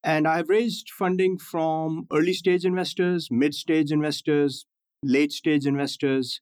And 0.03 0.27
I've 0.27 0.49
raised 0.49 0.89
funding 0.89 1.37
from 1.37 2.07
early 2.11 2.33
stage 2.33 2.65
investors, 2.65 3.27
mid 3.29 3.53
stage 3.53 3.91
investors, 3.91 4.65
late 5.03 5.31
stage 5.31 5.65
investors, 5.65 6.41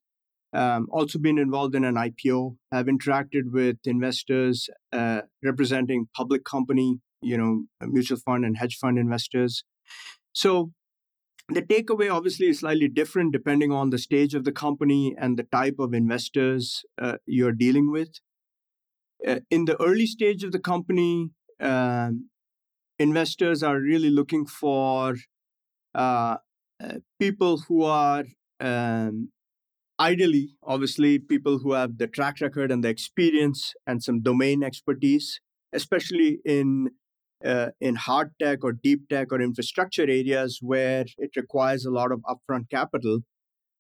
um, 0.54 0.88
also 0.92 1.20
been 1.20 1.38
involved 1.38 1.76
in 1.76 1.84
an 1.84 1.96
IPO. 1.96 2.56
I've 2.72 2.88
interacted 2.88 3.52
with 3.52 3.78
investors 3.86 4.70
uh, 4.92 5.22
representing 5.44 6.08
public 6.16 6.44
company, 6.44 7.00
you 7.22 7.38
know, 7.38 7.64
mutual 7.82 8.18
fund 8.18 8.46
and 8.46 8.58
hedge 8.58 8.78
fund 8.78 8.98
investors. 8.98 9.64
So 10.34 10.72
the 11.50 11.62
takeaway 11.62 12.12
obviously 12.12 12.48
is 12.48 12.60
slightly 12.60 12.88
different 12.88 13.34
depending 13.34 13.72
on 13.72 13.90
the 13.90 13.98
stage 13.98 14.34
of 14.34 14.44
the 14.44 14.52
company 14.52 15.16
and 15.20 15.38
the 15.38 15.44
type 15.44 15.76
of 15.80 15.94
investors 15.94 16.84
uh, 17.02 17.18
you're 17.26 17.52
dealing 17.52 17.92
with. 17.92 18.10
Uh, 19.28 19.40
in 19.50 19.66
the 19.66 19.80
early 19.82 20.08
stage 20.08 20.44
of 20.44 20.52
the 20.52 20.60
company, 20.60 21.30
um, 21.60 22.30
investors 22.98 23.62
are 23.62 23.80
really 23.80 24.10
looking 24.10 24.46
for 24.46 25.16
uh, 25.94 26.38
uh 26.82 26.94
people 27.20 27.58
who 27.68 27.84
are 27.84 28.24
um, 28.62 29.30
ideally, 30.00 30.56
obviously, 30.64 31.20
people 31.20 31.60
who 31.60 31.74
have 31.74 31.98
the 31.98 32.08
track 32.08 32.42
record 32.42 32.72
and 32.72 32.84
the 32.84 32.90
experience 32.90 33.74
and 33.86 34.04
some 34.04 34.22
domain 34.22 34.64
expertise, 34.64 35.40
especially 35.74 36.40
in 36.44 36.90
uh, 37.46 37.70
in 37.80 37.96
hard 37.96 38.32
tech 38.42 38.64
or 38.64 38.72
deep 38.72 39.10
tech 39.10 39.32
or 39.32 39.42
infrastructure 39.42 40.04
areas 40.04 40.60
where 40.62 41.06
it 41.18 41.32
requires 41.36 41.86
a 41.86 41.92
lot 41.92 42.12
of 42.12 42.22
upfront 42.22 42.70
capital. 42.70 43.20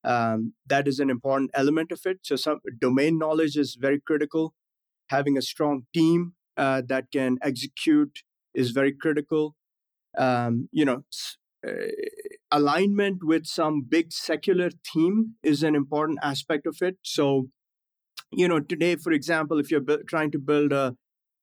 Um, 0.04 0.54
that 0.66 0.88
is 0.88 1.00
an 1.00 1.10
important 1.10 1.52
element 1.54 1.92
of 1.92 2.02
it. 2.06 2.20
So, 2.24 2.36
some 2.36 2.60
domain 2.80 3.20
knowledge 3.20 3.56
is 3.56 3.78
very 3.80 4.00
critical. 4.00 4.54
Having 5.10 5.38
a 5.38 5.42
strong 5.42 5.84
team 5.94 6.34
uh, 6.58 6.82
that 6.88 7.12
can 7.12 7.38
execute 7.44 8.20
is 8.54 8.72
very 8.72 8.94
critical. 8.94 9.56
Um, 10.18 10.70
you 10.72 10.86
know, 10.86 11.04
uh, 11.68 11.74
alignment 12.52 13.24
with 13.24 13.46
some 13.46 13.84
big 13.88 14.12
secular 14.12 14.72
theme 14.94 15.36
is 15.44 15.64
an 15.64 15.76
important 15.76 16.20
aspect 16.24 16.66
of 16.66 16.78
it. 16.82 16.98
So, 17.04 17.50
you 18.32 18.48
know, 18.48 18.60
today, 18.60 18.96
for 18.96 19.12
example, 19.12 19.60
if 19.60 19.70
you're 19.70 19.86
trying 20.08 20.32
to 20.32 20.40
build 20.40 20.74
a 20.74 20.96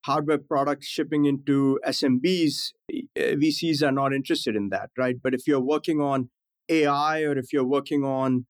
hardware 0.09 0.39
products 0.39 0.87
shipping 0.87 1.27
into 1.27 1.79
SMBs, 1.87 2.73
VCs 3.17 3.83
are 3.87 3.93
not 3.93 4.13
interested 4.13 4.57
in 4.57 4.71
that, 4.71 4.91
right? 4.97 5.17
But 5.23 5.35
if 5.35 5.47
you're 5.47 5.69
working 5.75 6.01
on 6.01 6.31
AI 6.69 7.23
or 7.23 7.37
if 7.39 7.53
you're 7.53 7.73
working 7.79 8.05
on 8.05 8.47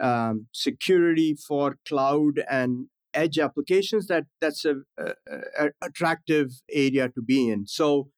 um, 0.00 0.46
security 0.52 1.34
for 1.48 1.76
cloud 1.88 2.42
and 2.50 2.86
edge 3.14 3.38
applications, 3.38 4.08
that 4.08 4.24
that's 4.40 4.64
a, 4.64 4.74
a, 4.98 5.12
a 5.58 5.70
attractive 5.82 6.48
area 6.70 7.08
to 7.08 7.22
be 7.22 7.48
in. 7.48 7.66
So 7.66 8.08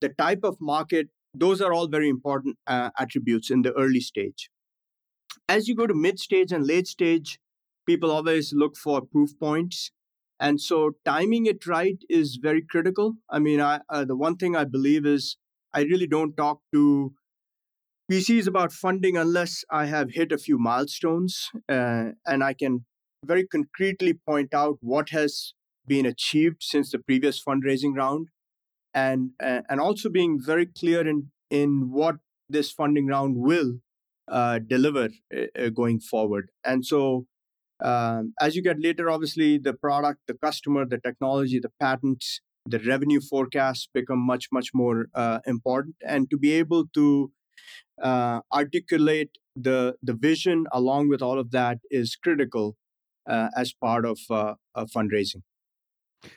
the 0.00 0.08
type 0.08 0.40
of 0.42 0.56
market 0.60 1.08
those 1.34 1.60
are 1.62 1.72
all 1.72 1.88
very 1.88 2.08
important 2.08 2.56
uh, 2.66 2.90
attributes 2.98 3.50
in 3.50 3.62
the 3.62 3.72
early 3.72 4.00
stage. 4.00 4.50
As 5.48 5.66
you 5.68 5.74
go 5.74 5.86
to 5.86 5.94
mid 5.94 6.18
stage 6.18 6.52
and 6.52 6.66
late 6.66 6.86
stage, 6.86 7.38
people 7.86 8.10
always 8.10 8.52
look 8.52 8.76
for 8.76 9.00
proof 9.00 9.30
points. 9.38 9.90
And 10.42 10.60
so 10.60 10.92
timing 11.04 11.46
it 11.46 11.66
right 11.68 11.98
is 12.10 12.38
very 12.42 12.62
critical. 12.68 13.14
I 13.30 13.38
mean, 13.38 13.60
I, 13.60 13.80
uh, 13.88 14.04
the 14.04 14.16
one 14.16 14.36
thing 14.36 14.56
I 14.56 14.64
believe 14.64 15.06
is 15.06 15.36
I 15.72 15.82
really 15.82 16.08
don't 16.08 16.36
talk 16.36 16.58
to 16.74 17.12
VCs 18.10 18.48
about 18.48 18.72
funding 18.72 19.16
unless 19.16 19.64
I 19.70 19.86
have 19.86 20.10
hit 20.10 20.32
a 20.32 20.38
few 20.38 20.58
milestones 20.58 21.48
uh, 21.68 22.06
and 22.26 22.42
I 22.42 22.54
can 22.54 22.84
very 23.24 23.46
concretely 23.46 24.14
point 24.14 24.52
out 24.52 24.78
what 24.80 25.10
has 25.10 25.54
been 25.86 26.06
achieved 26.06 26.62
since 26.62 26.90
the 26.90 26.98
previous 26.98 27.42
fundraising 27.42 27.94
round 27.96 28.26
and 28.92 29.30
and 29.40 29.80
also 29.80 30.10
being 30.10 30.40
very 30.52 30.66
clear 30.66 31.06
in 31.06 31.30
in 31.50 31.90
what 31.90 32.16
this 32.48 32.72
funding 32.72 33.06
round 33.06 33.36
will 33.36 33.74
uh, 34.28 34.58
deliver 34.58 35.08
uh, 35.34 35.68
going 35.70 36.00
forward. 36.00 36.50
And 36.64 36.84
so, 36.84 37.26
um, 37.82 38.34
as 38.40 38.54
you 38.54 38.62
get 38.62 38.80
later, 38.80 39.10
obviously 39.10 39.58
the 39.58 39.72
product, 39.72 40.20
the 40.26 40.34
customer, 40.34 40.84
the 40.86 40.98
technology, 40.98 41.58
the 41.58 41.72
patents, 41.80 42.40
the 42.66 42.78
revenue 42.80 43.20
forecasts 43.20 43.88
become 43.92 44.20
much 44.20 44.48
much 44.52 44.70
more 44.74 45.06
uh, 45.14 45.40
important. 45.46 45.96
And 46.06 46.30
to 46.30 46.38
be 46.38 46.52
able 46.52 46.86
to 46.94 47.32
uh, 48.02 48.40
articulate 48.52 49.38
the 49.56 49.96
the 50.02 50.14
vision 50.14 50.66
along 50.72 51.08
with 51.08 51.22
all 51.22 51.38
of 51.38 51.50
that 51.50 51.78
is 51.90 52.16
critical 52.16 52.76
uh, 53.28 53.48
as 53.56 53.72
part 53.72 54.04
of 54.04 54.18
uh, 54.30 54.54
fundraising. 54.94 55.42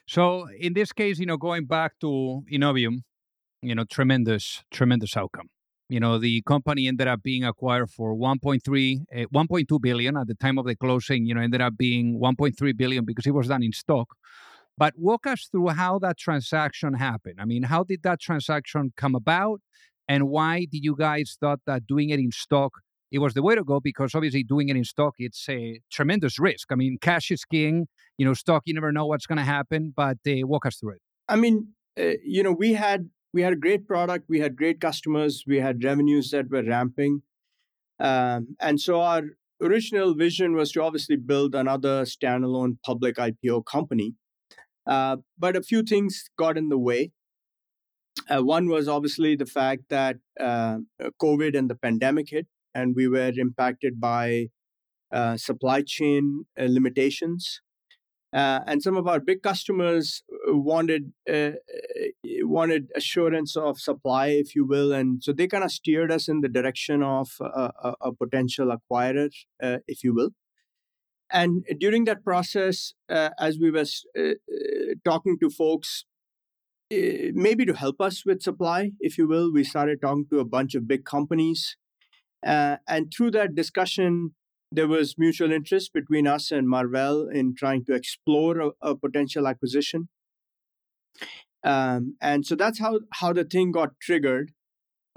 So 0.07 0.47
in 0.59 0.73
this 0.73 0.91
case, 0.91 1.19
you 1.19 1.25
know, 1.27 1.37
going 1.37 1.65
back 1.65 1.99
to 2.01 2.43
Innovium, 2.51 3.03
you 3.61 3.75
know, 3.75 3.83
tremendous, 3.83 4.63
tremendous 4.71 5.15
outcome. 5.15 5.49
You 5.87 5.99
know, 5.99 6.17
the 6.17 6.41
company 6.41 6.87
ended 6.87 7.07
up 7.07 7.21
being 7.21 7.43
acquired 7.43 7.91
for 7.91 8.15
1.3, 8.15 9.01
uh, 9.01 9.03
eh, 9.11 9.25
1.2 9.33 9.81
billion 9.81 10.17
at 10.17 10.27
the 10.27 10.33
time 10.33 10.57
of 10.57 10.65
the 10.65 10.75
closing. 10.75 11.25
You 11.25 11.35
know, 11.35 11.41
ended 11.41 11.61
up 11.61 11.77
being 11.77 12.19
1.3 12.19 12.77
billion 12.77 13.05
because 13.05 13.25
it 13.27 13.33
was 13.33 13.47
done 13.47 13.63
in 13.63 13.71
stock. 13.71 14.15
But 14.77 14.93
walk 14.97 15.27
us 15.27 15.47
through 15.51 15.69
how 15.69 15.99
that 15.99 16.17
transaction 16.17 16.95
happened. 16.95 17.39
I 17.39 17.45
mean, 17.45 17.63
how 17.63 17.83
did 17.83 18.03
that 18.03 18.19
transaction 18.19 18.93
come 18.97 19.15
about, 19.15 19.61
and 20.07 20.27
why 20.27 20.65
did 20.71 20.83
you 20.83 20.95
guys 20.97 21.37
thought 21.39 21.59
that 21.65 21.87
doing 21.87 22.09
it 22.09 22.19
in 22.19 22.31
stock 22.31 22.73
it 23.11 23.19
was 23.19 23.33
the 23.33 23.41
way 23.41 23.55
to 23.55 23.63
go 23.63 23.79
because 23.79 24.13
obviously 24.13 24.43
doing 24.43 24.69
it 24.69 24.75
in 24.75 24.83
stock 24.83 25.13
it's 25.19 25.47
a 25.47 25.79
tremendous 25.91 26.37
risk. 26.39 26.67
I 26.71 26.75
mean, 26.75 26.97
cash 26.99 27.31
is 27.31 27.45
king. 27.45 27.87
You 28.17 28.25
know, 28.25 28.33
stock 28.33 28.63
you 28.65 28.73
never 28.73 28.91
know 28.91 29.05
what's 29.05 29.25
going 29.25 29.37
to 29.37 29.43
happen. 29.43 29.93
But 29.95 30.17
uh, 30.27 30.45
walk 30.45 30.65
us 30.65 30.77
through 30.77 30.95
it. 30.95 31.01
I 31.29 31.35
mean, 31.35 31.69
uh, 31.99 32.13
you 32.23 32.43
know, 32.43 32.51
we 32.51 32.73
had 32.73 33.09
we 33.35 33.41
had 33.41 33.53
a 33.53 33.57
great 33.57 33.85
product, 33.85 34.25
we 34.29 34.39
had 34.39 34.55
great 34.55 34.79
customers, 34.79 35.43
we 35.45 35.59
had 35.59 35.83
revenues 35.83 36.31
that 36.31 36.49
were 36.49 36.63
ramping, 36.63 37.21
um, 37.99 38.55
and 38.61 38.79
so 38.79 39.01
our 39.01 39.23
original 39.61 40.13
vision 40.15 40.55
was 40.55 40.71
to 40.71 40.81
obviously 40.81 41.17
build 41.17 41.53
another 41.53 42.03
standalone 42.03 42.77
public 42.85 43.17
IPO 43.17 43.65
company. 43.65 44.15
Uh, 44.87 45.17
but 45.37 45.55
a 45.55 45.63
few 45.63 45.83
things 45.83 46.29
got 46.37 46.57
in 46.57 46.69
the 46.69 46.77
way. 46.77 47.11
Uh, 48.29 48.41
one 48.41 48.69
was 48.69 48.87
obviously 48.87 49.35
the 49.35 49.45
fact 49.45 49.83
that 49.89 50.17
uh, 50.39 50.77
COVID 51.21 51.57
and 51.57 51.69
the 51.69 51.75
pandemic 51.75 52.29
hit, 52.29 52.47
and 52.73 52.95
we 52.95 53.07
were 53.07 53.33
impacted 53.35 53.99
by 53.99 54.47
uh, 55.11 55.35
supply 55.35 55.81
chain 55.81 56.45
uh, 56.59 56.67
limitations. 56.67 57.61
Uh, 58.35 58.59
and 58.67 58.83
some 58.83 58.97
of 58.97 59.07
our 59.07 59.19
big 59.19 59.41
customers 59.41 60.21
uh, 60.49 60.57
wanted 60.57 61.13
uh, 61.31 61.51
wanted 62.41 62.89
assurance 62.95 63.55
of 63.55 63.79
supply, 63.79 64.27
if 64.27 64.55
you 64.55 64.65
will, 64.65 64.91
and 64.91 65.23
so 65.23 65.31
they 65.31 65.47
kind 65.47 65.63
of 65.63 65.71
steered 65.71 66.11
us 66.11 66.27
in 66.27 66.41
the 66.41 66.49
direction 66.49 67.01
of 67.01 67.29
a, 67.39 67.71
a, 67.81 67.93
a 68.01 68.11
potential 68.11 68.75
acquirer, 68.75 69.29
if 69.87 70.03
you 70.03 70.13
will. 70.13 70.31
And 71.31 71.63
during 71.79 72.05
that 72.05 72.23
process, 72.23 72.93
as 73.09 73.57
we 73.59 73.71
were 73.71 73.85
talking 75.05 75.37
to 75.39 75.49
folks 75.49 76.05
maybe 76.91 77.65
to 77.65 77.73
help 77.73 77.99
us 77.99 78.25
with 78.25 78.43
supply, 78.43 78.91
if 78.99 79.17
you 79.17 79.27
will. 79.27 79.51
We 79.51 79.63
started 79.63 80.01
talking 80.01 80.27
to 80.29 80.39
a 80.39 80.45
bunch 80.45 80.75
of 80.75 80.87
big 80.87 81.03
companies 81.03 81.77
uh, 82.45 82.77
and 82.87 83.11
through 83.15 83.31
that 83.31 83.55
discussion, 83.55 84.35
there 84.71 84.87
was 84.87 85.15
mutual 85.17 85.51
interest 85.51 85.93
between 85.93 86.27
us 86.27 86.51
and 86.51 86.67
Marvell 86.67 87.27
in 87.27 87.55
trying 87.55 87.85
to 87.85 87.93
explore 87.93 88.59
a, 88.59 88.71
a 88.81 88.95
potential 88.95 89.47
acquisition. 89.47 90.09
Um, 91.63 92.15
and 92.21 92.45
so 92.45 92.55
that's 92.55 92.79
how, 92.79 92.99
how 93.13 93.33
the 93.33 93.43
thing 93.43 93.71
got 93.71 93.99
triggered. 94.01 94.51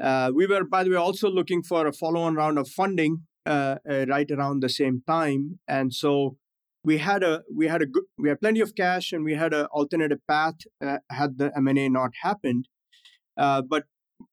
Uh, 0.03 0.31
we 0.35 0.47
were, 0.47 0.65
by 0.65 0.85
the 0.85 0.91
way, 0.91 0.97
also 0.97 1.29
looking 1.29 1.63
for 1.63 1.87
a 1.87 1.93
follow 1.93 2.21
on 2.21 2.35
round 2.35 2.59
of 2.59 2.69
funding 2.69 3.27
uh, 3.45 3.77
uh, 3.89 4.07
right 4.09 4.31
around 4.31 4.61
the 4.61 4.69
same 4.69 5.03
time. 5.07 5.59
And 5.67 5.93
so 5.93 6.37
we 6.85 6.99
had 6.99 7.23
a 7.23 7.43
we 7.55 7.67
had 7.67 7.83
a 7.83 7.87
good 7.87 8.05
we 8.17 8.29
had 8.29 8.41
plenty 8.41 8.61
of 8.61 8.75
cash 8.75 9.13
and 9.13 9.25
we 9.25 9.35
had 9.35 9.53
an 9.53 9.67
alternative 9.67 10.21
path 10.29 10.55
uh, 10.85 10.99
had 11.11 11.39
the 11.39 11.51
M&A 11.57 11.89
not 11.89 12.13
happened. 12.23 12.69
Uh, 13.37 13.63
but 13.63 13.85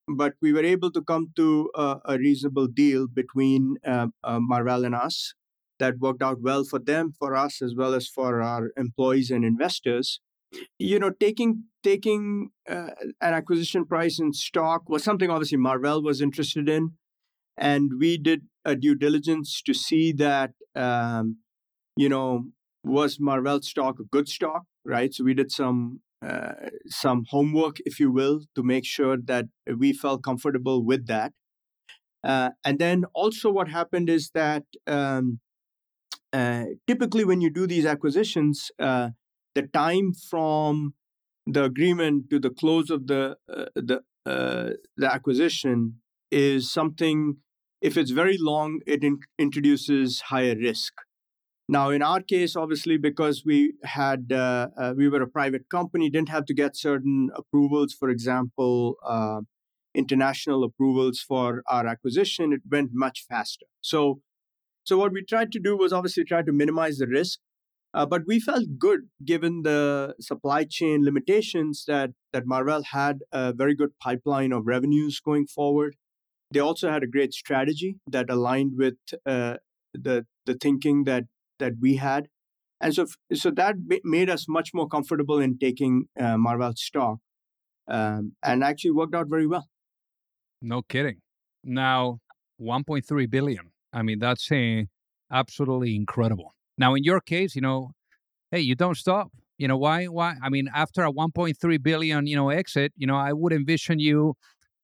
but 0.08 0.34
we 0.42 0.54
were 0.54 0.64
able 0.64 0.92
to 0.92 1.02
come 1.02 1.32
to 1.36 1.70
a, 1.76 1.98
a 2.06 2.18
reasonable 2.18 2.68
deal 2.68 3.08
between 3.08 3.76
uh, 3.86 4.08
uh, 4.24 4.40
Marvell 4.40 4.86
and 4.86 4.96
us 4.96 5.34
that 5.80 6.00
worked 6.00 6.22
out 6.22 6.42
well 6.42 6.64
for 6.64 6.80
them, 6.80 7.14
for 7.18 7.36
us, 7.36 7.62
as 7.62 7.74
well 7.76 7.94
as 7.94 8.08
for 8.08 8.42
our 8.42 8.72
employees 8.78 9.30
and 9.32 9.44
investors. 9.44 10.22
You 10.80 11.00
know, 11.00 11.10
taking 11.10 11.66
taking 11.84 12.52
uh, 12.70 12.92
an 13.20 13.34
acquisition 13.34 13.86
price 13.86 14.20
in 14.20 14.32
stock 14.32 14.88
was 14.88 15.04
something 15.04 15.30
obviously 15.30 15.58
Marvell 15.58 16.02
was 16.02 16.22
interested 16.22 16.70
in, 16.70 16.92
and 17.58 17.92
we 18.00 18.18
did 18.18 18.44
a 18.64 18.76
due 18.76 18.96
diligence 18.96 19.62
to 19.64 19.74
see 19.74 20.14
that 20.14 20.52
um, 20.76 21.38
you 21.98 22.08
know 22.08 22.46
was 22.86 23.20
Marvell 23.20 23.62
stock 23.64 24.00
a 24.00 24.04
good 24.04 24.30
stock, 24.30 24.64
right? 24.86 25.14
So 25.14 25.24
we 25.26 25.34
did 25.34 25.52
some 25.52 26.00
uh, 26.28 26.70
some 26.88 27.26
homework, 27.30 27.78
if 27.86 28.00
you 28.00 28.12
will, 28.12 28.42
to 28.56 28.64
make 28.64 28.86
sure 28.86 29.18
that 29.26 29.46
we 29.78 29.94
felt 29.94 30.24
comfortable 30.24 30.84
with 30.86 31.08
that. 31.08 31.34
Uh, 32.24 32.52
and 32.64 32.80
then 32.80 33.06
also, 33.14 33.52
what 33.52 33.68
happened 33.70 34.10
is 34.10 34.32
that 34.34 34.64
um, 34.88 35.40
uh, 36.34 36.66
typically 36.88 37.26
when 37.26 37.42
you 37.42 37.50
do 37.50 37.68
these 37.68 37.86
acquisitions, 37.86 38.72
uh, 38.80 39.10
the 39.56 39.64
time 39.64 40.14
from 40.14 40.94
the 41.48 41.64
agreement 41.64 42.30
to 42.30 42.40
the 42.40 42.50
close 42.50 42.90
of 42.90 43.08
the 43.08 43.38
uh, 43.52 43.66
the 43.76 44.02
the 44.26 45.14
acquisition 45.14 46.02
is 46.32 46.72
something. 46.72 47.38
If 47.82 47.98
it's 47.98 48.12
very 48.12 48.38
long, 48.40 48.80
it 48.88 49.04
in- 49.04 49.20
introduces 49.38 50.22
higher 50.22 50.56
risk. 50.56 50.94
Now, 51.68 51.90
in 51.90 52.04
our 52.04 52.22
case, 52.22 52.56
obviously, 52.56 52.98
because 52.98 53.44
we 53.44 53.74
had 53.84 54.32
uh, 54.32 54.68
uh, 54.78 54.94
we 54.96 55.10
were 55.10 55.24
a 55.24 55.28
private 55.28 55.68
company, 55.70 56.10
didn't 56.10 56.30
have 56.30 56.46
to 56.46 56.54
get 56.54 56.78
certain 56.78 57.30
approvals. 57.36 57.94
For 57.94 58.10
example, 58.10 58.98
uh, 59.04 59.42
international 59.96 60.64
approvals 60.64 61.20
for 61.20 61.64
our 61.68 61.88
acquisition. 61.88 62.54
It 62.54 62.62
went 62.70 62.92
much 62.94 63.26
faster. 63.28 63.66
So, 63.82 64.20
so 64.84 64.98
what 64.98 65.12
we 65.12 65.24
tried 65.24 65.52
to 65.54 65.60
do 65.60 65.76
was 65.76 65.92
obviously 65.92 66.24
try 66.24 66.44
to 66.44 66.52
minimize 66.52 66.98
the 66.98 67.08
risk, 67.08 67.40
uh, 67.96 68.06
but 68.06 68.24
we 68.28 68.40
felt 68.40 68.78
good 68.78 69.10
given 69.24 69.64
the 69.64 70.16
supply 70.20 70.66
chain 70.70 71.04
limitations 71.04 71.86
that 71.88 72.12
that 72.32 72.46
Marvell 72.46 72.84
had 72.92 73.20
a 73.32 73.54
very 73.54 73.74
good 73.74 73.98
pipeline 74.00 74.52
of 74.52 74.68
revenues 74.68 75.20
going 75.20 75.48
forward. 75.48 75.96
They 76.52 76.60
also 76.60 76.92
had 76.92 77.02
a 77.02 77.08
great 77.08 77.34
strategy 77.34 77.98
that 78.06 78.30
aligned 78.30 78.74
with 78.78 78.98
uh, 79.26 79.56
the 79.94 80.28
the 80.46 80.54
thinking 80.54 81.06
that 81.06 81.24
that 81.60 81.74
we 81.82 81.96
had. 81.98 82.28
And 82.82 82.94
so, 82.94 83.08
so 83.34 83.52
that 83.52 83.76
made 84.04 84.30
us 84.30 84.46
much 84.48 84.72
more 84.74 84.88
comfortable 84.88 85.40
in 85.40 85.58
taking 85.58 86.06
uh, 86.20 86.38
Marvell 86.38 86.74
stock 86.76 87.20
um, 87.88 88.34
and 88.44 88.64
actually 88.64 88.92
worked 88.92 89.16
out 89.16 89.28
very 89.30 89.48
well. 89.48 89.68
No 90.62 90.82
kidding. 90.82 91.22
Now, 91.64 92.20
1.3 92.62 93.30
billion. 93.30 93.72
I 93.94 94.02
mean, 94.02 94.20
that's 94.20 94.52
a, 94.52 94.88
absolutely 95.32 95.96
incredible. 95.96 96.54
Now, 96.78 96.96
in 96.96 97.04
your 97.04 97.22
case, 97.22 97.56
you 97.56 97.62
know, 97.62 97.92
hey, 98.52 98.60
you 98.60 98.76
don't 98.76 98.98
stop. 98.98 99.32
You 99.58 99.70
know, 99.70 99.78
why? 99.78 100.06
Why? 100.06 100.36
I 100.44 100.50
mean, 100.50 100.70
after 100.74 101.04
a 101.04 101.12
1.3 101.12 101.82
billion, 101.82 102.28
you 102.28 102.36
know, 102.36 102.50
exit, 102.50 102.92
you 102.98 103.08
know, 103.08 103.16
I 103.16 103.32
would 103.32 103.54
envision 103.54 104.00
you 104.00 104.36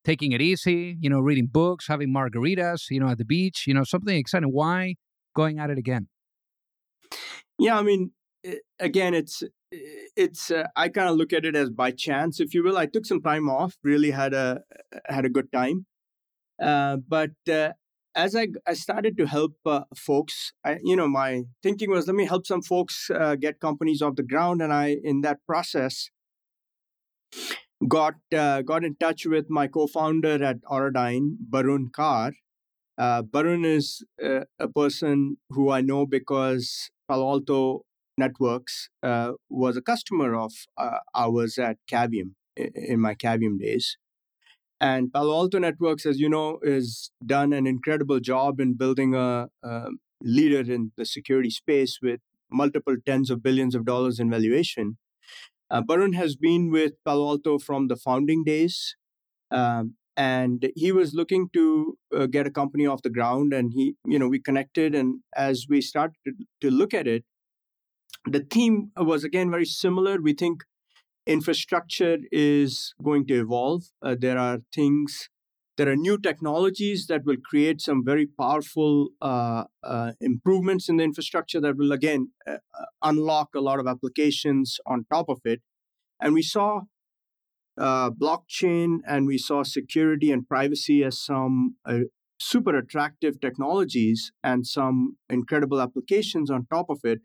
taking 0.05 0.31
it 0.31 0.41
easy, 0.41 0.97
you 0.99 1.09
know, 1.09 1.19
reading 1.19 1.47
books, 1.47 1.87
having 1.87 2.13
margaritas, 2.13 2.89
you 2.89 2.99
know, 2.99 3.09
at 3.09 3.17
the 3.17 3.25
beach, 3.25 3.65
you 3.67 3.73
know, 3.73 3.83
something 3.83 4.15
exciting. 4.15 4.49
Why 4.49 4.95
going 5.35 5.59
at 5.59 5.69
it 5.69 5.77
again? 5.77 6.07
Yeah, 7.59 7.77
I 7.77 7.83
mean, 7.83 8.11
eh, 8.43 8.55
again, 8.79 9.13
it's 9.13 9.43
eh, 9.43 9.47
it's 10.15 10.51
uh, 10.51 10.67
I 10.75 10.89
kind 10.89 11.09
of 11.09 11.15
look 11.17 11.33
at 11.33 11.45
it 11.45 11.55
as 11.55 11.69
by 11.69 11.91
chance, 11.91 12.39
if 12.39 12.53
you 12.53 12.63
will. 12.63 12.77
I 12.77 12.85
took 12.85 13.05
some 13.05 13.21
time 13.21 13.49
off, 13.49 13.75
really 13.83 14.11
had 14.11 14.33
a 14.33 14.61
had 15.05 15.25
a 15.25 15.29
good 15.29 15.51
time, 15.51 15.85
uh, 16.61 16.97
but 17.07 17.31
uh, 17.51 17.71
as 18.15 18.35
I 18.35 18.47
I 18.67 18.73
started 18.73 19.17
to 19.17 19.27
help 19.27 19.55
uh, 19.65 19.83
folks, 19.95 20.53
I, 20.65 20.79
you 20.83 20.95
know, 20.95 21.07
my 21.07 21.43
thinking 21.63 21.91
was 21.91 22.07
let 22.07 22.15
me 22.15 22.25
help 22.25 22.47
some 22.47 22.61
folks 22.61 23.09
uh, 23.13 23.35
get 23.35 23.59
companies 23.59 24.01
off 24.01 24.15
the 24.15 24.23
ground, 24.23 24.61
and 24.61 24.73
I 24.73 24.97
in 25.03 25.21
that 25.21 25.39
process 25.47 26.09
got 27.87 28.15
uh, 28.35 28.61
got 28.61 28.83
in 28.83 28.95
touch 28.95 29.25
with 29.25 29.49
my 29.49 29.67
co-founder 29.67 30.43
at 30.43 30.61
Auradine, 30.63 31.35
Barun 31.49 31.91
Kar. 31.91 32.33
Barun 32.99 33.65
is 33.65 34.03
a 34.21 34.67
person 34.75 35.37
who 35.49 35.71
I 35.71 35.81
know 35.81 36.05
because 36.05 36.91
Palo 37.11 37.27
Alto 37.27 37.81
Networks 38.17 38.87
uh, 39.03 39.33
was 39.49 39.75
a 39.75 39.81
customer 39.81 40.33
of 40.33 40.53
uh, 40.77 40.99
ours 41.13 41.57
at 41.57 41.75
Cavium 41.91 42.35
in 42.55 43.01
my 43.01 43.15
Cavium 43.15 43.59
days. 43.59 43.97
And 44.79 45.11
Palo 45.11 45.33
Alto 45.35 45.59
Networks, 45.59 46.05
as 46.05 46.21
you 46.21 46.29
know, 46.29 46.59
has 46.63 47.11
done 47.25 47.51
an 47.51 47.67
incredible 47.67 48.21
job 48.21 48.61
in 48.61 48.77
building 48.77 49.13
a, 49.13 49.49
a 49.61 49.89
leader 50.23 50.61
in 50.73 50.93
the 50.95 51.05
security 51.05 51.49
space 51.49 51.99
with 52.01 52.21
multiple 52.49 52.95
tens 53.05 53.29
of 53.29 53.43
billions 53.43 53.75
of 53.75 53.85
dollars 53.85 54.17
in 54.17 54.29
valuation. 54.29 54.97
Uh, 55.69 55.81
Barun 55.81 56.15
has 56.15 56.37
been 56.37 56.71
with 56.71 56.93
Palo 57.03 57.27
Alto 57.31 57.59
from 57.59 57.89
the 57.89 57.97
founding 57.97 58.45
days. 58.45 58.95
Um, 59.51 59.95
and 60.17 60.69
he 60.75 60.91
was 60.91 61.13
looking 61.13 61.49
to 61.53 61.97
uh, 62.15 62.25
get 62.25 62.47
a 62.47 62.51
company 62.51 62.85
off 62.85 63.01
the 63.01 63.09
ground 63.09 63.53
and 63.53 63.71
he 63.73 63.95
you 64.05 64.19
know 64.19 64.27
we 64.27 64.39
connected 64.39 64.93
and 64.93 65.19
as 65.35 65.65
we 65.69 65.81
started 65.81 66.15
to, 66.61 66.69
look 66.69 66.93
at 66.93 67.07
it 67.07 67.23
the 68.25 68.39
theme 68.39 68.91
was 68.97 69.23
again 69.23 69.49
very 69.49 69.65
similar. 69.65 70.21
We 70.21 70.33
think 70.33 70.63
infrastructure 71.25 72.17
is 72.31 72.93
going 73.03 73.27
to 73.27 73.39
evolve. 73.39 73.83
Uh, 74.01 74.15
there 74.19 74.37
are 74.37 74.59
things 74.73 75.29
there 75.77 75.89
are 75.89 75.95
new 75.95 76.17
technologies 76.17 77.07
that 77.07 77.23
will 77.25 77.37
create 77.43 77.81
some 77.81 78.03
very 78.05 78.27
powerful 78.27 79.09
uh, 79.21 79.63
uh 79.83 80.11
improvements 80.19 80.89
in 80.89 80.97
the 80.97 81.03
infrastructure 81.03 81.61
that 81.61 81.77
will 81.77 81.91
again 81.91 82.31
uh, 82.45 82.57
uh, 82.79 82.85
unlock 83.01 83.49
a 83.55 83.61
lot 83.61 83.79
of 83.79 83.87
applications 83.87 84.77
on 84.85 85.05
top 85.11 85.29
of 85.29 85.39
it. 85.45 85.61
And 86.19 86.33
we 86.33 86.43
saw 86.43 86.81
uh, 87.81 88.11
blockchain 88.11 88.99
and 89.07 89.25
we 89.25 89.37
saw 89.37 89.63
security 89.63 90.31
and 90.31 90.47
privacy 90.47 91.03
as 91.03 91.19
some 91.19 91.75
uh, 91.85 92.01
super 92.39 92.77
attractive 92.77 93.41
technologies 93.41 94.31
and 94.43 94.67
some 94.67 95.17
incredible 95.29 95.81
applications 95.81 96.51
on 96.51 96.67
top 96.67 96.89
of 96.89 96.99
it 97.03 97.21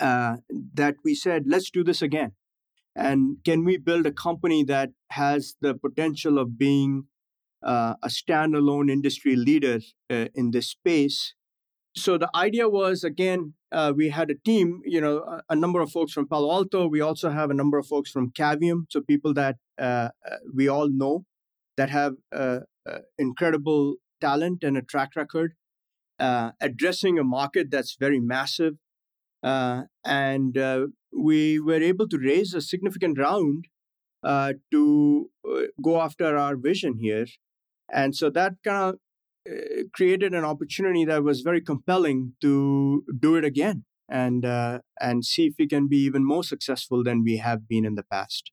uh, 0.00 0.36
that 0.74 0.94
we 1.04 1.14
said, 1.14 1.44
let's 1.46 1.70
do 1.70 1.82
this 1.82 2.00
again. 2.00 2.32
And 2.94 3.38
can 3.44 3.64
we 3.64 3.76
build 3.76 4.06
a 4.06 4.12
company 4.12 4.62
that 4.64 4.90
has 5.10 5.56
the 5.60 5.74
potential 5.74 6.38
of 6.38 6.56
being 6.56 7.04
uh, 7.62 7.94
a 8.02 8.08
standalone 8.08 8.90
industry 8.90 9.36
leader 9.36 9.80
uh, 10.10 10.26
in 10.34 10.52
this 10.52 10.68
space 10.68 11.34
so 11.96 12.16
the 12.16 12.30
idea 12.34 12.68
was 12.68 13.02
again 13.02 13.54
uh, 13.72 13.92
we 13.96 14.10
had 14.10 14.30
a 14.30 14.34
team 14.34 14.80
you 14.84 15.00
know 15.00 15.18
a, 15.18 15.42
a, 15.50 15.56
number 15.56 15.80
of 15.80 15.90
folks 15.90 16.12
from 16.12 16.26
palo 16.26 16.50
alto. 16.50 16.86
We 16.86 17.00
also 17.00 17.30
have 17.30 17.50
a 17.50 17.54
number 17.54 17.78
of 17.78 17.86
folks 17.86 18.10
from 18.10 18.30
cavium 18.30 18.86
so 18.88 19.00
people 19.00 19.34
that 19.34 19.56
uh, 19.78 20.08
uh 20.30 20.36
we 20.54 20.68
all 20.68 20.88
know 20.90 21.24
that 21.76 21.90
have 21.90 22.14
uh, 22.32 22.60
uh, 22.86 22.98
incredible 23.18 23.94
talent 24.20 24.62
and 24.62 24.76
a 24.76 24.82
track 24.82 25.10
record 25.16 25.54
uh, 26.18 26.50
addressing 26.60 27.18
a 27.18 27.24
market 27.24 27.70
that's 27.70 27.96
very 27.98 28.20
massive. 28.20 28.74
And 29.42 30.58
we 31.12 31.58
were 31.58 31.82
able 31.82 32.08
to 32.08 32.18
raise 32.18 32.52
a 32.54 32.60
significant 32.60 33.18
round 33.18 33.66
to 34.22 35.30
go 35.82 36.00
after 36.00 36.36
our 36.36 36.56
vision 36.56 36.98
here. 36.98 37.26
And 37.92 38.14
so 38.14 38.30
that 38.30 38.52
kind 38.62 38.94
of 38.94 39.00
created 39.94 40.34
an 40.34 40.44
opportunity 40.44 41.04
that 41.04 41.22
was 41.22 41.40
very 41.40 41.60
compelling 41.60 42.34
to 42.40 43.04
do 43.18 43.36
it 43.36 43.44
again 43.44 43.84
and 44.10 44.44
uh, 44.44 44.80
and 45.00 45.24
see 45.24 45.46
if 45.46 45.54
we 45.58 45.66
can 45.66 45.88
be 45.88 45.98
even 45.98 46.24
more 46.24 46.44
successful 46.44 47.02
than 47.04 47.22
we 47.24 47.36
have 47.36 47.68
been 47.68 47.84
in 47.84 47.94
the 47.94 48.02
past. 48.02 48.50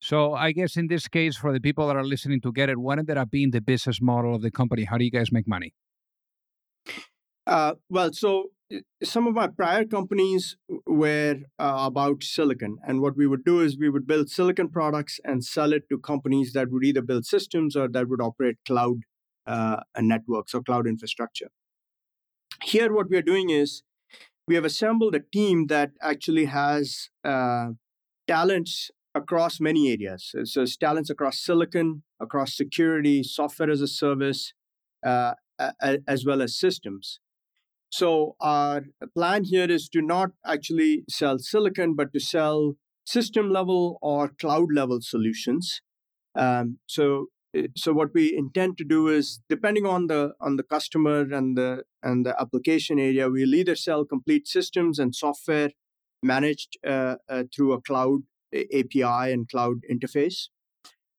So 0.00 0.34
I 0.34 0.52
guess 0.52 0.76
in 0.76 0.86
this 0.86 1.08
case, 1.08 1.36
for 1.36 1.52
the 1.52 1.60
people 1.60 1.88
that 1.88 1.96
are 1.96 2.04
listening 2.04 2.40
to 2.42 2.52
get 2.52 2.68
it, 2.68 2.78
what 2.78 2.98
ended 2.98 3.16
up 3.16 3.30
being 3.30 3.50
the 3.50 3.60
business 3.60 4.00
model 4.00 4.36
of 4.36 4.42
the 4.42 4.50
company? 4.50 4.84
How 4.84 4.98
do 4.98 5.04
you 5.04 5.10
guys 5.10 5.32
make 5.32 5.48
money? 5.48 5.74
Uh, 7.46 7.74
well, 7.88 8.12
so 8.12 8.50
uh, 8.72 8.78
some 9.02 9.26
of 9.26 9.34
my 9.34 9.48
prior 9.48 9.84
companies 9.84 10.56
were 10.86 11.36
uh, 11.58 11.84
about 11.86 12.22
silicon, 12.22 12.76
and 12.86 13.00
what 13.00 13.16
we 13.16 13.26
would 13.26 13.44
do 13.44 13.60
is 13.60 13.78
we 13.78 13.88
would 13.88 14.06
build 14.06 14.28
silicon 14.28 14.68
products 14.68 15.18
and 15.24 15.44
sell 15.44 15.72
it 15.72 15.88
to 15.88 15.98
companies 15.98 16.52
that 16.52 16.70
would 16.70 16.84
either 16.84 17.02
build 17.02 17.24
systems 17.24 17.74
or 17.74 17.88
that 17.88 18.08
would 18.08 18.20
operate 18.20 18.58
cloud 18.66 18.98
uh, 19.48 19.80
networks 19.98 20.54
or 20.54 20.62
cloud 20.62 20.86
infrastructure. 20.86 21.48
Here, 22.62 22.92
what 22.92 23.08
we 23.10 23.16
are 23.16 23.22
doing 23.22 23.50
is 23.50 23.82
we 24.46 24.54
have 24.54 24.64
assembled 24.64 25.14
a 25.14 25.20
team 25.20 25.66
that 25.66 25.92
actually 26.02 26.46
has 26.46 27.08
uh, 27.24 27.68
talents 28.26 28.90
across 29.14 29.60
many 29.60 29.90
areas. 29.90 30.34
So, 30.44 30.62
it's 30.62 30.76
talents 30.76 31.10
across 31.10 31.38
silicon, 31.38 32.02
across 32.20 32.56
security, 32.56 33.22
software 33.22 33.70
as 33.70 33.80
a 33.80 33.88
service, 33.88 34.52
uh, 35.04 35.34
as 36.06 36.24
well 36.24 36.42
as 36.42 36.58
systems. 36.58 37.20
So, 37.90 38.36
our 38.40 38.84
plan 39.14 39.44
here 39.44 39.70
is 39.70 39.88
to 39.90 40.02
not 40.02 40.30
actually 40.44 41.04
sell 41.08 41.38
silicon, 41.38 41.94
but 41.94 42.12
to 42.12 42.20
sell 42.20 42.74
system 43.06 43.50
level 43.50 43.98
or 44.02 44.28
cloud 44.28 44.68
level 44.74 44.98
solutions. 45.00 45.80
Um, 46.34 46.78
so, 46.86 47.26
so 47.76 47.92
what 47.92 48.12
we 48.14 48.36
intend 48.36 48.76
to 48.78 48.84
do 48.84 49.08
is 49.08 49.40
depending 49.48 49.86
on 49.86 50.06
the 50.06 50.32
on 50.40 50.56
the 50.56 50.62
customer 50.62 51.20
and 51.20 51.56
the 51.56 51.82
and 52.02 52.26
the 52.26 52.38
application 52.40 52.98
area 52.98 53.30
we'll 53.30 53.54
either 53.54 53.74
sell 53.74 54.04
complete 54.04 54.46
systems 54.46 54.98
and 54.98 55.14
software 55.14 55.70
managed 56.22 56.76
uh, 56.86 57.16
uh, 57.28 57.44
through 57.54 57.72
a 57.72 57.80
cloud 57.80 58.20
api 58.54 59.32
and 59.32 59.48
cloud 59.48 59.76
interface. 59.90 60.48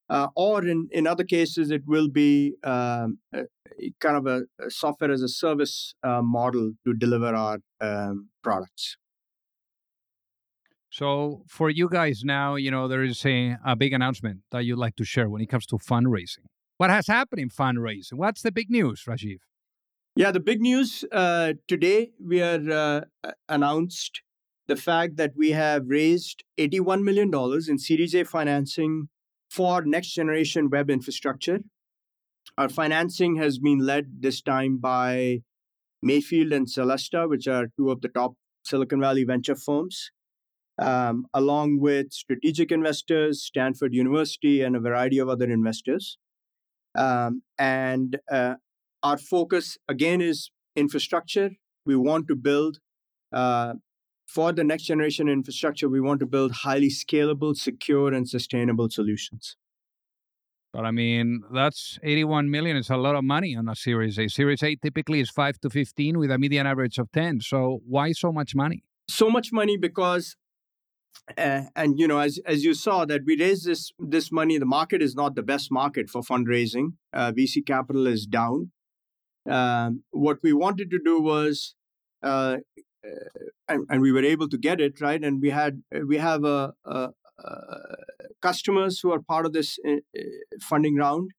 Uh, 0.10 0.28
or 0.36 0.66
in, 0.66 0.88
in 0.92 1.06
other 1.06 1.24
cases 1.24 1.70
it 1.70 1.84
will 1.86 2.10
be 2.10 2.56
um, 2.64 3.20
kind 4.00 4.18
of 4.18 4.26
a, 4.26 4.42
a, 4.60 4.70
software 4.70 5.12
as 5.12 5.22
a 5.22 5.28
service 5.28 5.94
uh, 6.02 6.22
model 6.24 6.72
to 6.84 6.96
deliver 6.96 7.36
our 7.36 7.60
um, 7.80 8.28
products 8.44 8.98
So 11.00 11.44
for 11.48 11.70
you 11.70 11.88
guys 11.88 12.26
now, 12.26 12.56
you 12.56 12.70
know, 12.70 12.90
there 12.90 13.04
is 13.04 13.26
a, 13.26 13.56
a 13.66 13.74
big 13.78 13.94
announcement 13.94 14.40
that 14.52 14.66
you'd 14.66 14.78
like 14.78 14.98
to 14.98 15.06
share 15.06 15.30
when 15.30 15.42
it 15.42 15.46
comes 15.46 15.66
to 15.68 15.78
fundraising. 15.78 16.48
What 16.76 16.90
has 16.90 17.08
happened 17.08 17.42
in 17.42 17.50
fundraising? 17.50 18.16
What's 18.16 18.42
the 18.42 18.52
big 18.52 18.70
news, 18.70 19.06
Rajiv? 19.08 19.38
Yeah, 20.18 20.32
the 20.32 20.42
big 20.42 20.60
news 20.60 21.06
uh, 21.14 21.54
today 21.70 22.12
we 22.22 22.42
are 22.42 23.06
uh, 23.24 23.32
announced 23.48 24.24
the 24.68 24.76
fact 24.76 25.16
that 25.16 25.32
we 25.38 25.52
have 25.52 25.84
raised 25.88 26.44
$81 26.58 27.02
million 27.04 27.32
in 27.70 27.78
Series 27.78 28.14
A 28.14 28.26
financing 28.26 29.08
for 29.50 29.86
next 29.86 30.10
generation 30.10 30.70
web 30.70 30.90
infrastructure. 30.90 31.60
Our 32.58 32.68
financing 32.68 33.38
has 33.38 33.58
been 33.58 33.80
led 33.80 34.18
this 34.20 34.42
time 34.42 34.80
by 34.80 35.44
Mayfield 36.02 36.52
and 36.52 36.68
Celesta, 36.68 37.30
which 37.30 37.48
are 37.48 37.68
two 37.78 37.90
of 37.90 38.02
the 38.02 38.10
top 38.10 38.34
Silicon 38.66 39.00
Valley 39.00 39.24
venture 39.24 39.56
firms 39.56 40.12
um, 40.80 41.26
along 41.34 41.80
with 41.80 42.12
strategic 42.12 42.72
investors, 42.72 43.44
Stanford 43.44 43.94
University, 43.94 44.62
and 44.62 44.76
a 44.76 44.80
variety 44.80 45.20
of 45.20 45.30
other 45.30 45.50
investors. 45.50 46.18
Um, 46.98 47.44
and 47.58 48.18
uh, 48.32 48.56
our 49.04 49.18
focus 49.18 49.78
again 49.88 50.22
is 50.22 50.52
infrastructure. 50.76 51.52
We 51.86 51.96
want 51.96 52.28
to 52.28 52.36
build 52.36 52.80
uh, 53.32 53.74
for 54.28 54.52
the 54.52 54.64
next 54.64 54.84
generation 54.84 55.28
infrastructure. 55.28 55.90
We 55.90 56.02
want 56.02 56.20
to 56.22 56.26
build 56.26 56.52
highly 56.52 56.90
scalable, 56.90 57.56
secure, 57.56 58.14
and 58.14 58.28
sustainable 58.28 58.90
solutions. 58.90 59.56
But 60.72 60.86
I 60.86 60.92
mean, 60.92 61.42
that's 61.52 61.98
81 62.04 62.52
million. 62.52 62.78
It's 62.78 62.92
a 62.92 62.98
lot 62.98 63.16
of 63.16 63.24
money 63.24 63.56
on 63.56 63.68
a 63.68 63.76
Series 63.76 64.20
A. 64.20 64.28
Series 64.28 64.62
A 64.62 64.76
typically 64.76 65.20
is 65.20 65.32
5 65.32 65.60
to 65.62 65.70
15 65.70 66.20
with 66.20 66.30
a 66.30 66.38
median 66.38 66.68
average 66.68 67.00
of 67.00 67.12
10. 67.12 67.42
So 67.42 67.82
why 67.88 68.12
so 68.12 68.32
much 68.32 68.54
money? 68.56 68.84
So 69.10 69.32
much 69.32 69.52
money 69.52 69.78
because 69.78 70.36
uh, 71.38 71.64
and 71.76 72.00
you 72.00 72.08
know 72.08 72.20
as 72.20 72.40
as 72.46 72.64
you 72.64 72.74
saw 72.74 73.06
that 73.06 73.22
we 73.26 73.38
raised 73.40 73.66
this 73.66 73.92
this 74.00 74.32
money 74.32 74.58
the 74.58 74.66
market 74.66 75.02
is 75.02 75.16
not 75.16 75.36
the 75.36 75.44
best 75.44 75.72
market 75.72 76.10
for 76.10 76.22
fundraising. 76.22 76.94
Uh, 77.14 77.32
vc 77.32 77.66
capital 77.66 78.08
is 78.08 78.26
down. 78.26 78.72
Um, 79.50 80.04
what 80.12 80.40
we 80.44 80.54
wanted 80.54 80.92
to 80.92 81.00
do 81.04 81.22
was 81.22 81.76
uh, 82.24 82.58
uh 83.06 83.42
and, 83.68 83.86
and, 83.90 84.02
we 84.02 84.12
were 84.12 84.24
able 84.24 84.50
to 84.50 84.58
get 84.58 84.82
it 84.82 85.00
right? 85.00 85.24
And 85.24 85.42
we 85.42 85.52
had 85.52 85.82
we 86.06 86.18
have 86.18 86.44
a, 86.44 86.74
a, 86.86 87.10
a 87.40 87.78
customers 88.42 89.00
who 89.00 89.12
are 89.12 89.22
part 89.22 89.46
of 89.46 89.54
this 89.54 89.80
uh, 89.88 89.98
funding 90.62 90.96
round. 90.96 91.32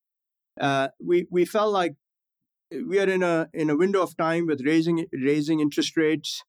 Uh, 0.61 0.89
we 1.05 1.27
we 1.31 1.45
felt 1.45 1.73
like 1.73 1.95
we 2.71 2.99
are 2.99 3.09
in 3.09 3.23
a 3.23 3.49
in 3.53 3.71
a 3.71 3.77
window 3.77 4.03
of 4.03 4.17
time 4.17 4.47
with 4.47 4.63
raising 4.65 5.07
raising 5.13 5.61
interest 5.61 5.97
rates 5.97 6.43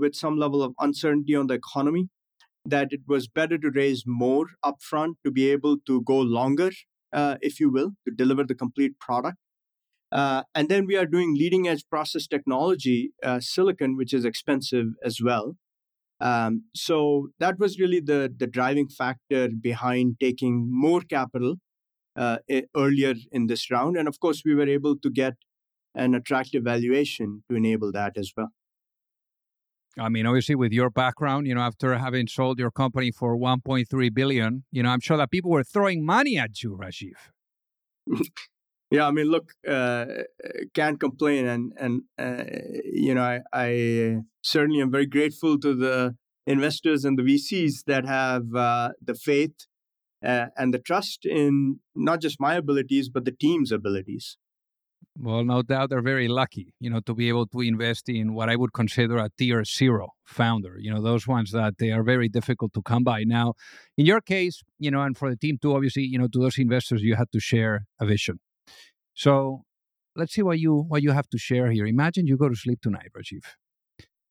with 0.00 0.14
some 0.14 0.36
level 0.36 0.62
of 0.62 0.74
uncertainty 0.80 1.34
on 1.34 1.46
the 1.46 1.54
economy 1.54 2.08
that 2.64 2.88
it 2.90 3.00
was 3.06 3.28
better 3.28 3.58
to 3.58 3.70
raise 3.70 4.04
more 4.06 4.46
upfront 4.64 5.14
to 5.24 5.30
be 5.30 5.50
able 5.50 5.78
to 5.86 6.02
go 6.02 6.18
longer, 6.18 6.70
uh, 7.12 7.36
if 7.40 7.60
you 7.60 7.70
will, 7.70 7.92
to 8.06 8.14
deliver 8.14 8.44
the 8.44 8.54
complete 8.54 8.98
product. 8.98 9.38
Uh, 10.10 10.42
and 10.54 10.68
then 10.68 10.86
we 10.86 10.96
are 10.96 11.06
doing 11.06 11.34
leading 11.34 11.68
edge 11.68 11.84
process 11.90 12.26
technology, 12.26 13.12
uh, 13.22 13.40
silicon, 13.40 13.96
which 13.96 14.14
is 14.14 14.24
expensive 14.24 14.86
as 15.04 15.20
well. 15.22 15.56
Um, 16.20 16.64
so 16.74 17.28
that 17.38 17.58
was 17.58 17.78
really 17.78 18.00
the, 18.00 18.32
the 18.34 18.46
driving 18.46 18.88
factor 18.88 19.48
behind 19.48 20.16
taking 20.18 20.68
more 20.70 21.02
capital 21.02 21.56
uh, 22.16 22.38
earlier 22.76 23.14
in 23.30 23.46
this 23.46 23.70
round. 23.70 23.96
And 23.96 24.08
of 24.08 24.18
course, 24.18 24.42
we 24.44 24.54
were 24.54 24.68
able 24.68 24.96
to 24.98 25.10
get 25.10 25.34
an 25.94 26.14
attractive 26.14 26.64
valuation 26.64 27.44
to 27.48 27.56
enable 27.56 27.92
that 27.92 28.16
as 28.16 28.32
well. 28.36 28.50
I 30.00 30.08
mean, 30.08 30.26
obviously, 30.26 30.54
with 30.54 30.72
your 30.72 30.90
background, 30.90 31.46
you 31.46 31.54
know, 31.54 31.60
after 31.60 31.96
having 31.98 32.26
sold 32.26 32.58
your 32.58 32.70
company 32.70 33.10
for 33.10 33.36
1.3 33.36 34.14
billion, 34.14 34.64
you 34.70 34.82
know, 34.82 34.90
I'm 34.90 35.00
sure 35.00 35.16
that 35.16 35.30
people 35.30 35.50
were 35.50 35.64
throwing 35.64 36.04
money 36.04 36.38
at 36.38 36.62
you, 36.62 36.78
Rajiv. 36.80 37.14
yeah, 38.90 39.06
I 39.06 39.10
mean, 39.10 39.26
look, 39.26 39.52
uh, 39.66 40.06
can't 40.74 40.98
complain, 40.98 41.46
and 41.46 41.72
and 41.78 42.02
uh, 42.18 42.44
you 42.84 43.14
know, 43.14 43.22
I, 43.22 43.40
I, 43.52 44.18
certainly 44.42 44.80
am 44.80 44.90
very 44.90 45.06
grateful 45.06 45.58
to 45.58 45.74
the 45.74 46.16
investors 46.46 47.04
and 47.04 47.18
the 47.18 47.22
VCs 47.22 47.84
that 47.86 48.06
have 48.06 48.54
uh, 48.54 48.90
the 49.02 49.14
faith 49.14 49.66
uh, 50.24 50.46
and 50.56 50.72
the 50.72 50.78
trust 50.78 51.26
in 51.26 51.80
not 51.94 52.20
just 52.20 52.40
my 52.40 52.54
abilities 52.54 53.08
but 53.08 53.24
the 53.24 53.32
team's 53.32 53.70
abilities. 53.70 54.38
Well, 55.20 55.42
no 55.42 55.62
doubt 55.62 55.90
they're 55.90 56.00
very 56.00 56.28
lucky, 56.28 56.74
you 56.78 56.88
know, 56.90 57.00
to 57.00 57.12
be 57.12 57.28
able 57.28 57.46
to 57.48 57.60
invest 57.60 58.08
in 58.08 58.34
what 58.34 58.48
I 58.48 58.54
would 58.54 58.72
consider 58.72 59.18
a 59.18 59.30
tier 59.36 59.64
zero 59.64 60.10
founder, 60.24 60.76
you 60.78 60.92
know, 60.92 61.02
those 61.02 61.26
ones 61.26 61.50
that 61.50 61.78
they 61.78 61.90
are 61.90 62.04
very 62.04 62.28
difficult 62.28 62.72
to 62.74 62.82
come 62.82 63.02
by. 63.02 63.24
Now, 63.24 63.54
in 63.96 64.06
your 64.06 64.20
case, 64.20 64.62
you 64.78 64.92
know, 64.92 65.02
and 65.02 65.18
for 65.18 65.28
the 65.28 65.36
team 65.36 65.58
too, 65.60 65.74
obviously, 65.74 66.04
you 66.04 66.18
know, 66.18 66.28
to 66.28 66.38
those 66.38 66.56
investors, 66.56 67.02
you 67.02 67.16
had 67.16 67.32
to 67.32 67.40
share 67.40 67.86
a 68.00 68.06
vision. 68.06 68.38
So 69.14 69.64
let's 70.14 70.34
see 70.34 70.42
what 70.42 70.60
you 70.60 70.84
what 70.86 71.02
you 71.02 71.10
have 71.10 71.28
to 71.30 71.38
share 71.38 71.70
here. 71.72 71.86
Imagine 71.86 72.28
you 72.28 72.36
go 72.36 72.48
to 72.48 72.54
sleep 72.54 72.80
tonight, 72.80 73.10
Rajiv, 73.16 73.42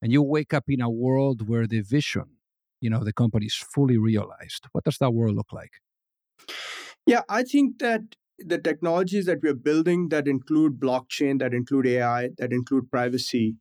and 0.01 0.13
you 0.13 0.23
wake 0.23 0.53
up 0.53 0.65
in 0.69 0.79
a 0.79 0.89
world 0.89 1.49
where 1.49 1.67
the 1.67 1.81
vision, 1.81 2.37
you 2.79 2.89
know, 2.89 3.03
the 3.03 3.11
company 3.11 3.47
is 3.47 3.55
fully 3.55 3.97
realized. 3.97 4.67
What 4.71 4.85
does 4.85 4.99
that 4.99 5.11
world 5.11 5.35
look 5.35 5.51
like? 5.51 5.71
Yeah, 7.05 7.23
I 7.27 7.43
think 7.43 7.79
that 7.79 8.03
the 8.39 8.57
technologies 8.57 9.25
that 9.25 9.39
we're 9.41 9.53
building 9.53 10.09
that 10.09 10.27
include 10.27 10.79
blockchain, 10.79 11.39
that 11.39 11.53
include 11.53 11.87
AI, 11.87 12.29
that 12.37 12.51
include 12.51 12.91
privacy, 12.91 13.55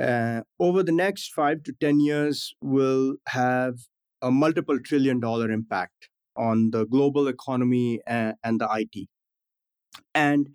uh, 0.00 0.42
over 0.60 0.82
the 0.82 0.92
next 0.92 1.32
five 1.32 1.62
to 1.62 1.72
10 1.80 2.00
years 2.00 2.54
will 2.60 3.16
have 3.28 3.74
a 4.20 4.30
multiple 4.30 4.78
trillion 4.78 5.20
dollar 5.20 5.50
impact 5.50 6.10
on 6.36 6.70
the 6.70 6.84
global 6.84 7.28
economy 7.28 8.00
and, 8.06 8.34
and 8.44 8.60
the 8.60 8.68
IT. 8.70 9.08
And 10.14 10.50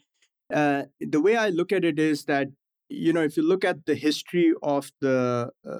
uh, 0.53 0.83
the 0.99 1.21
way 1.21 1.35
I 1.35 1.49
look 1.49 1.71
at 1.71 1.83
it 1.83 1.97
is 1.97 2.25
that, 2.25 2.49
you 2.89 3.13
know, 3.13 3.23
if 3.23 3.37
you 3.37 3.43
look 3.43 3.65
at 3.65 3.85
the 3.85 3.95
history 3.95 4.53
of 4.61 4.91
the 4.99 5.49
uh, 5.67 5.77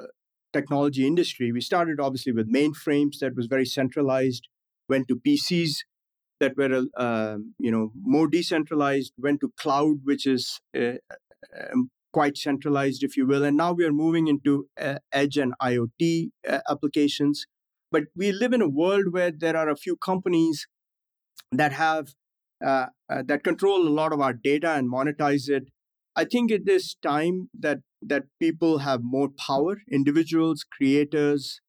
technology 0.54 1.06
industry, 1.06 1.52
we 1.52 1.62
started 1.62 2.00
obviously 2.00 2.32
with 2.32 2.52
mainframes 2.52 3.20
that 3.20 3.36
was 3.36 3.46
very 3.46 3.66
centralized, 3.66 4.48
went 4.90 5.08
to 5.10 5.16
PCs 5.16 5.84
that 6.42 6.58
were 6.58 6.84
uh, 6.98 7.38
you 7.60 7.72
know 7.72 7.92
more 8.18 8.28
decentralized 8.28 9.14
went 9.18 9.42
to 9.42 9.54
cloud 9.64 9.98
which 10.12 10.26
is 10.28 10.60
uh, 10.78 10.94
um, 11.62 11.90
quite 12.14 12.38
centralized 12.38 13.04
if 13.04 13.16
you 13.16 13.26
will 13.26 13.44
and 13.44 13.58
now 13.58 13.72
we 13.72 13.86
are 13.86 13.98
moving 14.04 14.28
into 14.28 14.68
uh, 14.80 14.98
edge 15.14 15.38
and 15.38 15.54
iot 15.62 16.32
uh, 16.50 16.60
applications. 16.70 17.46
But 17.92 18.04
we 18.16 18.32
live 18.32 18.54
in 18.54 18.62
a 18.62 18.70
world 18.70 19.12
where 19.12 19.32
there 19.32 19.58
are 19.58 19.70
a 19.70 19.76
few 19.76 19.98
companies 19.98 20.68
that 21.52 21.74
have 21.74 22.10
uh, 22.66 22.88
uh, 23.10 23.24
that 23.28 23.44
control 23.44 23.88
a 23.88 23.96
lot 24.02 24.14
of 24.14 24.22
our 24.22 24.34
data 24.34 24.72
and 24.72 24.92
monetize 24.92 25.50
it. 25.50 25.64
I 26.16 26.26
think 26.26 26.52
it 26.52 26.68
is 26.68 26.96
time 27.02 27.50
that 27.60 27.80
that 28.02 28.24
people 28.40 28.80
have 28.80 29.02
more 29.04 29.30
power. 29.48 29.78
Individuals 29.92 30.66
creators 30.78 31.62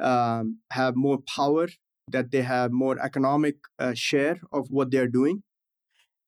um, 0.00 0.58
have 0.70 0.94
more 0.96 1.18
power 1.36 1.68
that 2.12 2.30
they 2.30 2.42
have 2.42 2.72
more 2.72 2.98
economic 3.00 3.56
uh, 3.78 3.92
share 3.94 4.38
of 4.52 4.68
what 4.70 4.90
they're 4.90 5.08
doing. 5.08 5.42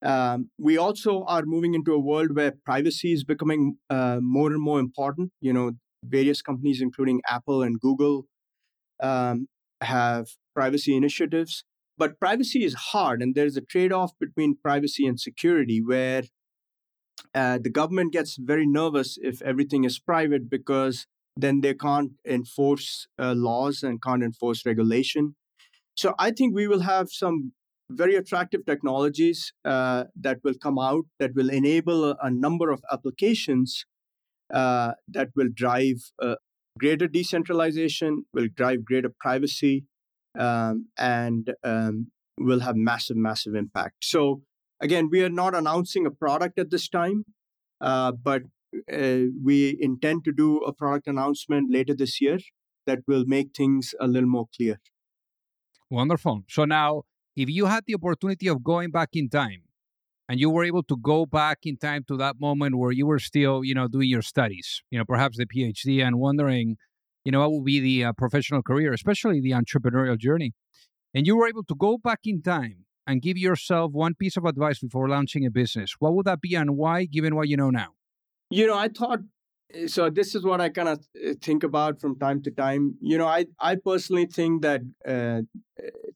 Um, 0.03 0.51
we 0.59 0.79
also 0.79 1.25
are 1.25 1.43
moving 1.45 1.75
into 1.75 1.93
a 1.93 1.99
world 1.99 2.35
where 2.35 2.55
privacy 2.65 3.13
is 3.13 3.23
becoming 3.25 3.77
uh, 3.91 4.19
more 4.21 4.51
and 4.53 4.63
more 4.63 4.81
important. 4.81 5.33
You 5.41 5.53
know, 5.53 5.73
various 6.05 6.41
companies, 6.43 6.81
including 6.81 7.21
Apple 7.29 7.63
and 7.63 7.79
Google, 7.79 8.27
um, 9.03 9.49
have 9.83 10.29
privacy 10.55 10.97
initiatives. 10.97 11.65
But 11.99 12.19
privacy 12.19 12.65
is 12.65 12.75
hard, 12.75 13.21
and 13.21 13.35
there's 13.35 13.59
a 13.59 13.61
trade 13.61 13.93
off 13.93 14.13
between 14.19 14.57
privacy 14.63 15.07
and 15.07 15.21
security 15.21 15.83
where 15.85 16.23
uh, 17.35 17.59
the 17.63 17.71
government 17.71 18.13
gets 18.13 18.37
very 18.39 18.67
nervous 18.67 19.19
if 19.21 19.43
everything 19.43 19.85
is 19.85 19.99
private 19.99 20.49
because 20.49 21.07
then 21.37 21.61
they 21.61 21.75
can't 21.75 22.13
enforce 22.27 23.07
uh, 23.19 23.35
laws 23.37 23.83
and 23.83 24.03
can't 24.03 24.23
enforce 24.23 24.65
regulation. 24.67 25.37
So 26.01 26.15
I 26.19 26.31
think 26.31 26.55
we 26.55 26.67
will 26.67 26.81
have 26.81 27.09
some 27.11 27.53
very 27.91 28.15
attractive 28.15 28.65
technologies 28.65 29.53
uh, 29.67 30.05
that 30.19 30.39
will 30.43 30.55
come 30.55 30.79
out 30.79 31.05
that 31.19 31.33
will 31.35 31.51
enable 31.51 32.13
a, 32.13 32.31
number 32.31 32.71
of 32.71 32.81
applications 32.91 33.85
uh, 34.55 34.93
that 35.09 35.29
will 35.37 35.51
drive 35.55 35.99
uh, 36.23 36.37
greater 36.79 37.07
decentralization, 37.07 38.25
will 38.33 38.49
drive 38.57 38.83
greater 38.83 39.13
privacy, 39.21 39.85
um, 40.39 40.87
and 40.97 41.53
um, 41.65 42.11
will 42.39 42.61
have 42.61 42.77
massive, 42.77 43.19
massive 43.19 43.55
impact. 43.55 43.97
So 44.03 44.41
again, 44.81 45.11
we 45.13 45.23
are 45.23 45.37
not 45.43 45.55
announcing 45.55 46.07
a 46.07 46.11
product 46.11 46.59
at 46.59 46.71
this 46.71 46.89
time, 46.89 47.27
uh, 47.83 48.13
but 48.13 48.45
uh, 48.91 49.25
we 49.45 49.77
intend 49.79 50.25
to 50.25 50.33
do 50.33 50.61
a 50.61 50.73
product 50.73 51.09
announcement 51.09 51.71
later 51.71 51.95
this 51.95 52.23
year 52.23 52.39
that 52.87 53.01
will 53.07 53.25
make 53.27 53.51
things 53.55 53.95
a 54.01 54.07
little 54.07 54.31
more 54.31 54.49
clear. 54.57 54.79
Wonderful. 55.91 56.43
So 56.49 56.65
now, 56.65 57.03
if 57.37 57.49
you 57.51 57.67
had 57.67 57.85
the 57.87 57.95
opportunity 57.95 58.49
of 58.49 58.63
going 58.63 58.91
back 58.91 59.11
in 59.15 59.29
time 59.29 59.63
and 60.29 60.39
you 60.39 60.49
were 60.49 60.65
able 60.65 60.85
to 60.85 60.97
go 60.97 61.27
back 61.27 61.59
in 61.65 61.77
time 61.77 62.05
to 62.09 62.17
that 62.19 62.37
moment 62.41 62.79
where 62.79 62.93
you 62.93 63.07
were 63.07 63.19
still, 63.19 63.65
you 63.65 63.75
know, 63.75 63.89
doing 63.89 64.09
your 64.09 64.23
studies, 64.23 64.83
you 64.91 64.99
know, 64.99 65.05
perhaps 65.05 65.37
the 65.37 65.47
PhD 65.47 66.07
and 66.07 66.19
wondering, 66.19 66.77
you 67.25 67.33
know, 67.33 67.41
what 67.41 67.51
will 67.51 67.65
be 67.65 67.81
the 67.81 68.05
uh, 68.05 68.13
professional 68.13 68.63
career, 68.63 68.93
especially 68.93 69.41
the 69.41 69.51
entrepreneurial 69.51 70.17
journey. 70.17 70.53
And 71.13 71.27
you 71.27 71.37
were 71.37 71.49
able 71.49 71.65
to 71.65 71.75
go 71.75 71.99
back 71.99 72.21
in 72.25 72.41
time 72.41 72.87
and 73.07 73.21
give 73.21 73.37
yourself 73.37 73.91
one 73.93 74.15
piece 74.15 74.37
of 74.37 74.45
advice 74.45 74.79
before 74.79 75.09
launching 75.09 75.45
a 75.45 75.51
business, 75.51 75.97
what 75.99 76.15
would 76.15 76.27
that 76.27 76.41
be 76.41 76.55
and 76.55 76.77
why, 76.77 77.07
given 77.07 77.35
what 77.35 77.49
you 77.49 77.57
know 77.57 77.71
now? 77.71 77.89
You 78.51 78.69
know, 78.69 78.79
I 78.79 78.89
thought 78.89 79.21
so. 79.87 80.11
This 80.11 80.35
is 80.35 80.45
what 80.45 80.61
I 80.61 80.69
kind 80.69 80.89
of 80.89 81.07
eh, 81.23 81.35
think 81.41 81.63
about 81.63 82.01
from 82.01 82.19
time 82.19 82.43
to 82.43 82.51
time. 82.51 82.97
You 83.01 83.19
know, 83.19 83.27
I 83.27 83.47
I 83.61 83.77
personally 83.77 84.27
think 84.27 84.63
that 84.63 84.83
uh, 85.07 85.43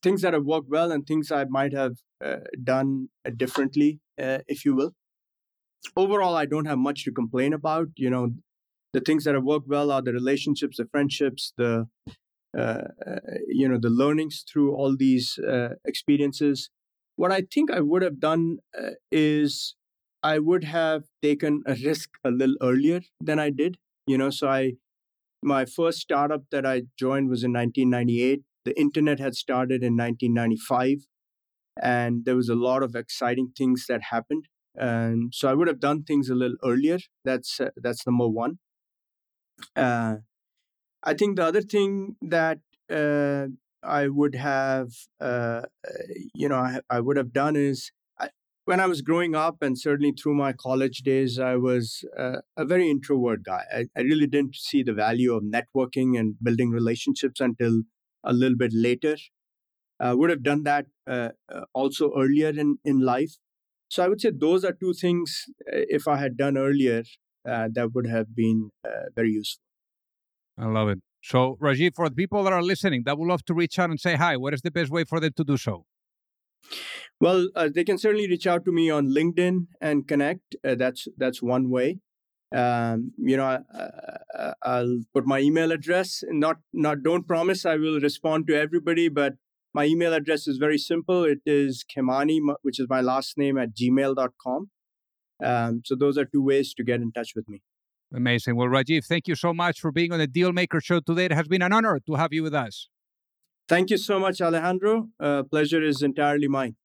things 0.02 0.22
that 0.22 0.34
have 0.34 0.44
worked 0.44 0.68
well 0.68 0.92
and 0.92 1.06
things 1.06 1.30
I 1.30 1.44
might 1.44 1.72
have 1.72 1.96
uh, 2.24 2.36
done 2.62 3.08
differently, 3.36 4.00
uh, 4.20 4.38
if 4.48 4.64
you 4.64 4.74
will. 4.74 4.92
Overall, 5.96 6.34
I 6.36 6.46
don't 6.46 6.66
have 6.66 6.78
much 6.78 7.04
to 7.04 7.12
complain 7.12 7.52
about. 7.52 7.88
You 7.96 8.10
know, 8.10 8.30
the 8.92 9.00
things 9.00 9.24
that 9.24 9.34
have 9.34 9.44
worked 9.44 9.68
well 9.68 9.90
are 9.90 10.02
the 10.02 10.12
relationships, 10.12 10.76
the 10.78 10.86
friendships, 10.86 11.52
the 11.56 11.86
you 13.48 13.68
know 13.68 13.78
the 13.78 13.90
learnings 13.90 14.44
through 14.50 14.74
all 14.74 14.96
these 14.96 15.38
experiences 15.84 16.70
what 17.16 17.32
i 17.32 17.42
think 17.52 17.70
i 17.70 17.80
would 17.80 18.02
have 18.02 18.20
done 18.20 18.58
is 19.10 19.74
i 20.24 20.38
would 20.38 20.64
have 20.64 21.04
taken 21.22 21.62
a 21.66 21.76
risk 21.84 22.18
a 22.24 22.30
little 22.30 22.56
earlier 22.62 23.00
than 23.20 23.38
i 23.38 23.50
did 23.50 23.76
you 24.06 24.18
know 24.18 24.30
so 24.30 24.48
i 24.48 24.72
my 25.42 25.64
first 25.64 25.98
startup 25.98 26.44
that 26.50 26.66
i 26.66 26.82
joined 26.98 27.28
was 27.28 27.44
in 27.44 27.52
1998 27.52 28.42
the 28.64 28.78
internet 28.80 29.20
had 29.20 29.34
started 29.34 29.82
in 29.82 29.96
1995 29.96 31.06
and 31.82 32.24
there 32.24 32.36
was 32.36 32.48
a 32.48 32.54
lot 32.54 32.82
of 32.82 32.94
exciting 32.94 33.52
things 33.58 33.86
that 33.88 34.10
happened 34.10 34.46
and 34.74 35.32
so 35.34 35.48
i 35.48 35.54
would 35.54 35.68
have 35.68 35.80
done 35.80 36.02
things 36.02 36.28
a 36.28 36.34
little 36.34 36.56
earlier. 36.64 36.98
That's 37.24 37.60
uh, 37.60 37.70
that's 37.76 38.06
number 38.06 38.28
one. 38.28 38.58
Uh, 39.76 40.16
I 41.02 41.14
think 41.14 41.36
the 41.36 41.44
other 41.44 41.62
thing 41.62 42.16
that 42.22 42.58
uh, 42.90 43.46
I 43.82 44.08
would 44.08 44.34
have, 44.34 44.88
uh, 45.20 45.62
you 46.34 46.48
know, 46.48 46.56
I, 46.56 46.80
I, 46.90 47.00
would 47.00 47.16
have 47.16 47.32
done 47.32 47.56
is 47.56 47.92
when 48.64 48.80
I 48.80 48.86
was 48.86 49.02
growing 49.02 49.34
up, 49.34 49.58
and 49.60 49.78
certainly 49.78 50.12
through 50.12 50.34
my 50.34 50.52
college 50.52 50.98
days, 50.98 51.38
I 51.38 51.56
was 51.56 52.04
uh, 52.18 52.38
a 52.56 52.64
very 52.64 52.90
introvert 52.90 53.42
guy. 53.44 53.64
I, 53.72 53.84
I, 53.96 54.02
really 54.02 54.26
didn't 54.26 54.56
see 54.56 54.82
the 54.82 54.94
value 54.94 55.34
of 55.34 55.42
networking 55.42 56.18
and 56.18 56.36
building 56.42 56.70
relationships 56.70 57.40
until 57.40 57.82
a 58.24 58.32
little 58.32 58.56
bit 58.56 58.72
later. 58.74 59.16
I 60.00 60.14
would 60.14 60.30
have 60.30 60.42
done 60.42 60.62
that 60.64 60.86
uh, 61.06 61.30
uh, 61.52 61.62
also 61.72 62.12
earlier 62.16 62.48
in, 62.48 62.78
in 62.84 63.00
life. 63.00 63.36
So 63.88 64.02
I 64.02 64.08
would 64.08 64.20
say 64.20 64.30
those 64.34 64.64
are 64.64 64.72
two 64.72 64.94
things, 64.94 65.44
if 65.66 66.08
I 66.08 66.16
had 66.16 66.36
done 66.36 66.56
earlier, 66.56 67.04
that 67.44 67.90
would 67.94 68.06
have 68.06 68.34
been 68.34 68.70
very 69.14 69.30
useful. 69.30 69.62
I 70.58 70.66
love 70.66 70.88
it. 70.88 70.98
So, 71.22 71.56
Rajiv, 71.60 71.94
for 71.94 72.08
the 72.08 72.14
people 72.14 72.42
that 72.44 72.52
are 72.52 72.62
listening 72.62 73.02
that 73.04 73.18
would 73.18 73.28
love 73.28 73.44
to 73.46 73.54
reach 73.54 73.78
out 73.78 73.90
and 73.90 74.00
say 74.00 74.16
hi, 74.16 74.36
what 74.36 74.52
is 74.54 74.62
the 74.62 74.70
best 74.70 74.90
way 74.90 75.04
for 75.04 75.20
them 75.20 75.32
to 75.36 75.44
do 75.44 75.56
so? 75.56 75.84
Well, 77.20 77.48
uh, 77.54 77.68
they 77.74 77.84
can 77.84 77.98
certainly 77.98 78.28
reach 78.28 78.46
out 78.46 78.64
to 78.64 78.72
me 78.72 78.90
on 78.90 79.08
LinkedIn 79.08 79.66
and 79.80 80.06
connect. 80.06 80.56
Uh, 80.66 80.74
that's 80.74 81.06
that's 81.16 81.42
one 81.42 81.70
way. 81.70 82.00
Um, 82.54 83.12
you 83.18 83.36
know, 83.36 83.64
I, 84.62 84.82
will 84.82 85.00
put 85.12 85.26
my 85.26 85.40
email 85.40 85.72
address. 85.72 86.22
Not 86.28 86.58
not 86.72 87.02
don't 87.02 87.26
promise 87.26 87.64
I 87.64 87.76
will 87.76 88.00
respond 88.00 88.46
to 88.48 88.56
everybody, 88.56 89.08
but 89.08 89.34
my 89.72 89.86
email 89.86 90.12
address 90.12 90.46
is 90.46 90.58
very 90.58 90.78
simple. 90.78 91.24
It 91.24 91.40
is 91.44 91.84
Khemani, 91.84 92.38
which 92.62 92.78
is 92.78 92.86
my 92.88 93.00
last 93.00 93.36
name 93.36 93.58
at 93.58 93.74
gmail.com. 93.74 94.70
Um, 95.44 95.82
so 95.84 95.96
those 95.96 96.16
are 96.16 96.24
two 96.24 96.42
ways 96.42 96.74
to 96.74 96.84
get 96.84 97.00
in 97.00 97.10
touch 97.10 97.32
with 97.34 97.48
me. 97.48 97.62
Amazing. 98.14 98.54
Well, 98.54 98.68
Rajiv, 98.68 99.04
thank 99.06 99.26
you 99.26 99.34
so 99.34 99.52
much 99.52 99.80
for 99.80 99.90
being 99.90 100.12
on 100.12 100.20
the 100.20 100.28
Dealmaker 100.28 100.80
Show 100.82 101.00
today. 101.00 101.24
It 101.24 101.32
has 101.32 101.48
been 101.48 101.62
an 101.62 101.72
honor 101.72 102.00
to 102.06 102.14
have 102.14 102.32
you 102.32 102.44
with 102.44 102.54
us. 102.54 102.88
Thank 103.68 103.90
you 103.90 103.96
so 103.96 104.18
much, 104.18 104.40
Alejandro. 104.40 105.08
Uh, 105.18 105.42
pleasure 105.44 105.82
is 105.82 106.02
entirely 106.02 106.48
mine. 106.48 106.76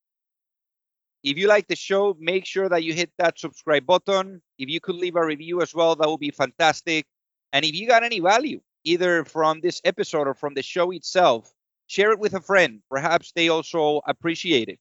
If 1.24 1.38
you 1.38 1.48
like 1.48 1.68
the 1.68 1.76
show, 1.76 2.16
make 2.20 2.46
sure 2.46 2.70
that 2.70 2.84
you 2.84 2.94
hit 2.94 3.12
that 3.18 3.38
subscribe 3.38 3.86
button. 3.86 4.42
If 4.58 4.70
you 4.70 4.80
could 4.80 4.96
leave 4.96 5.18
a 5.18 5.26
review 5.26 5.62
as 5.62 5.76
well, 5.76 5.96
that 5.98 6.10
would 6.10 6.22
be 6.22 6.32
fantastic. 6.32 7.06
And 7.52 7.66
if 7.66 7.74
you 7.74 7.88
got 7.88 8.04
any 8.04 8.22
value, 8.22 8.62
either 8.86 9.26
from 9.26 9.60
this 9.60 9.82
episode 9.84 10.28
or 10.28 10.34
from 10.34 10.54
the 10.54 10.64
show 10.64 10.92
itself, 10.92 11.52
share 11.88 12.12
it 12.12 12.20
with 12.20 12.34
a 12.34 12.40
friend. 12.40 12.82
Perhaps 12.90 13.34
they 13.36 13.50
also 13.50 14.02
appreciate 14.08 14.70
it. 14.70 14.80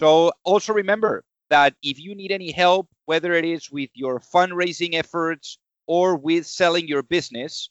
So 0.00 0.32
also 0.44 0.72
remember 0.72 1.22
that 1.50 1.74
if 1.82 2.00
you 2.00 2.16
need 2.16 2.32
any 2.32 2.50
help, 2.50 2.88
whether 3.04 3.32
it 3.34 3.44
is 3.44 3.70
with 3.70 3.90
your 3.94 4.18
fundraising 4.18 4.94
efforts 4.94 5.58
or 5.86 6.16
with 6.16 6.46
selling 6.46 6.88
your 6.88 7.02
business, 7.04 7.70